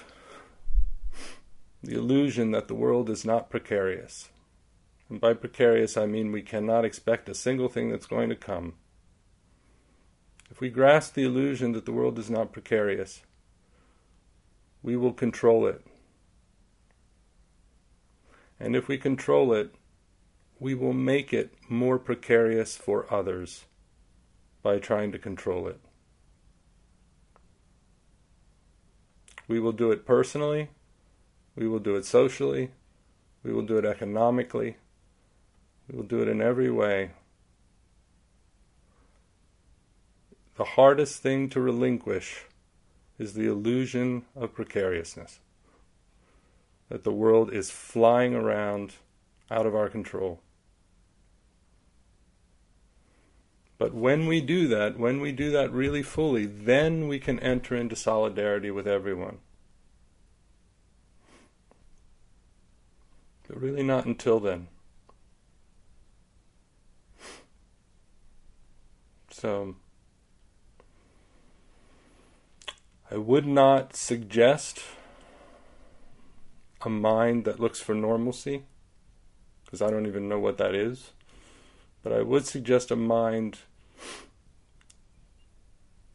the 1.84 1.96
illusion 1.96 2.52
that 2.52 2.68
the 2.68 2.74
world 2.74 3.10
is 3.10 3.24
not 3.26 3.50
precarious, 3.50 4.30
and 5.12 5.20
by 5.20 5.34
precarious 5.34 5.98
I 5.98 6.06
mean 6.06 6.32
we 6.32 6.42
cannot 6.42 6.86
expect 6.86 7.28
a 7.28 7.36
single 7.36 7.68
thing 7.68 7.92
that's 7.92 8.06
going 8.06 8.30
to 8.30 8.36
come. 8.36 8.76
If 10.50 10.62
we 10.62 10.70
grasp 10.70 11.14
the 11.16 11.26
illusion 11.26 11.74
that 11.74 11.86
the 11.86 11.92
world 11.92 12.18
is 12.18 12.30
not 12.30 12.54
precarious, 12.54 13.22
we 14.82 14.96
will 14.96 15.12
control 15.12 15.68
it. 15.68 15.86
And 18.58 18.74
if 18.74 18.88
we 18.88 18.98
control 18.98 19.54
it, 19.54 19.76
we 20.60 20.74
will 20.76 20.94
make 20.94 21.34
it 21.34 21.54
more 21.68 22.00
precarious 22.00 22.78
for 22.78 23.14
others 23.14 23.66
by 24.64 24.80
trying 24.80 25.12
to 25.12 25.20
control 25.20 25.68
it. 25.68 25.82
We 29.50 29.60
will 29.60 29.74
do 29.74 29.92
it 29.92 30.06
personally, 30.06 30.70
we 31.54 31.68
will 31.68 31.80
do 31.80 31.98
it 31.98 32.06
socially, 32.06 32.72
we 33.44 33.52
will 33.52 33.66
do 33.66 33.78
it 33.78 33.84
economically, 33.84 34.78
we 35.92 35.98
will 35.98 36.06
do 36.06 36.22
it 36.22 36.28
in 36.30 36.42
every 36.42 36.72
way. 36.72 37.12
The 40.56 40.64
hardest 40.64 41.22
thing 41.22 41.50
to 41.50 41.60
relinquish 41.60 42.46
is 43.20 43.34
the 43.34 43.48
illusion 43.48 44.26
of 44.36 44.54
precariousness. 44.54 45.40
That 46.90 47.04
the 47.04 47.12
world 47.12 47.52
is 47.52 47.72
flying 47.72 48.34
around 48.34 48.96
out 49.50 49.66
of 49.66 49.76
our 49.76 49.90
control. 49.90 50.40
But 53.78 53.94
when 53.94 54.28
we 54.28 54.40
do 54.40 54.68
that, 54.68 54.98
when 54.98 55.20
we 55.20 55.32
do 55.32 55.52
that 55.52 55.74
really 55.74 56.04
fully, 56.04 56.46
then 56.46 57.08
we 57.08 57.20
can 57.20 57.40
enter 57.40 57.76
into 57.76 57.96
solidarity 57.96 58.72
with 58.72 58.88
everyone. 58.88 59.40
But 63.48 63.60
really 63.60 63.84
not 63.84 64.06
until 64.06 64.40
then. 64.40 64.68
So, 69.32 69.76
I 73.10 73.18
would 73.18 73.46
not 73.46 73.96
suggest 73.96 74.82
a 76.82 76.90
mind 76.90 77.46
that 77.46 77.60
looks 77.60 77.80
for 77.80 77.96
normalcy, 77.96 78.64
because 79.64 79.82
I 79.82 79.90
don't 79.90 80.06
even 80.06 80.28
know 80.28 80.40
what 80.40 80.58
that 80.58 80.76
is. 80.76 81.12
But 82.04 82.14
I 82.14 82.22
would 82.22 82.46
suggest 82.46 82.92
a 82.92 82.96
mind 82.96 83.60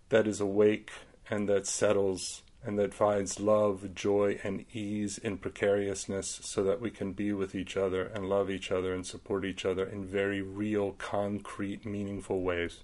that 0.09 0.27
is 0.27 0.41
awake 0.41 0.91
and 1.31 1.49
that 1.49 1.67
settles 1.67 2.43
and 2.65 2.79
that 2.79 2.93
finds 2.93 3.39
love, 3.39 3.95
joy, 3.95 4.41
and 4.43 4.65
ease 4.75 5.19
in 5.19 5.39
precariousness 5.39 6.41
so 6.43 6.65
that 6.65 6.81
we 6.81 6.91
can 6.91 7.13
be 7.13 7.33
with 7.33 7.55
each 7.55 7.77
other 7.77 8.03
and 8.03 8.29
love 8.29 8.51
each 8.51 8.73
other 8.73 8.93
and 8.93 9.07
support 9.07 9.45
each 9.45 9.65
other 9.65 9.87
in 9.87 10.05
very 10.05 10.43
real, 10.43 10.93
concrete, 10.93 11.87
meaningful 11.87 12.43
ways. 12.43 12.81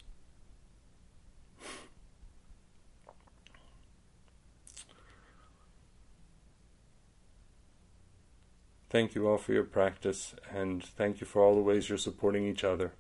Thank 8.93 9.15
you 9.15 9.27
all 9.27 9.39
for 9.39 9.55
your 9.55 9.65
practice, 9.65 10.35
and 10.55 10.85
thank 10.85 11.23
you 11.23 11.27
for 11.27 11.43
all 11.43 11.55
the 11.55 11.63
ways 11.63 11.89
you're 11.89 11.97
supporting 11.97 12.47
each 12.47 12.63
other. 12.63 12.93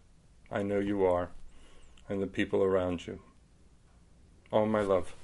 I 0.51 0.63
know 0.63 0.79
you 0.79 1.05
are 1.05 1.29
and 2.09 2.23
the 2.23 2.27
people 2.27 2.63
around 2.63 3.07
you. 3.07 3.21
All 4.51 4.65
my 4.65 4.81
love. 4.81 5.15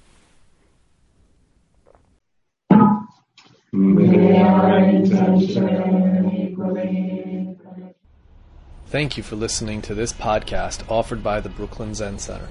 Thank 8.85 9.17
you 9.17 9.23
for 9.23 9.35
listening 9.35 9.81
to 9.81 9.95
this 9.95 10.13
podcast 10.13 10.87
offered 10.87 11.23
by 11.23 11.39
the 11.39 11.49
Brooklyn 11.49 11.95
Zen 11.95 12.19
Center. 12.19 12.49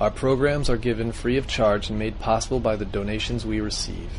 Our 0.00 0.10
programs 0.10 0.68
are 0.68 0.76
given 0.76 1.12
free 1.12 1.36
of 1.36 1.46
charge 1.46 1.90
and 1.90 1.96
made 1.96 2.18
possible 2.18 2.58
by 2.58 2.74
the 2.74 2.84
donations 2.84 3.46
we 3.46 3.60
receive. 3.60 4.10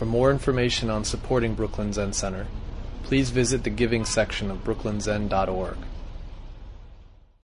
For 0.00 0.06
more 0.06 0.30
information 0.30 0.88
on 0.88 1.04
supporting 1.04 1.52
Brooklyn 1.52 1.92
Zen 1.92 2.14
Center, 2.14 2.46
please 3.02 3.28
visit 3.28 3.64
the 3.64 3.68
giving 3.68 4.06
section 4.06 4.50
of 4.50 4.64
brooklynzen.org. 4.64 5.76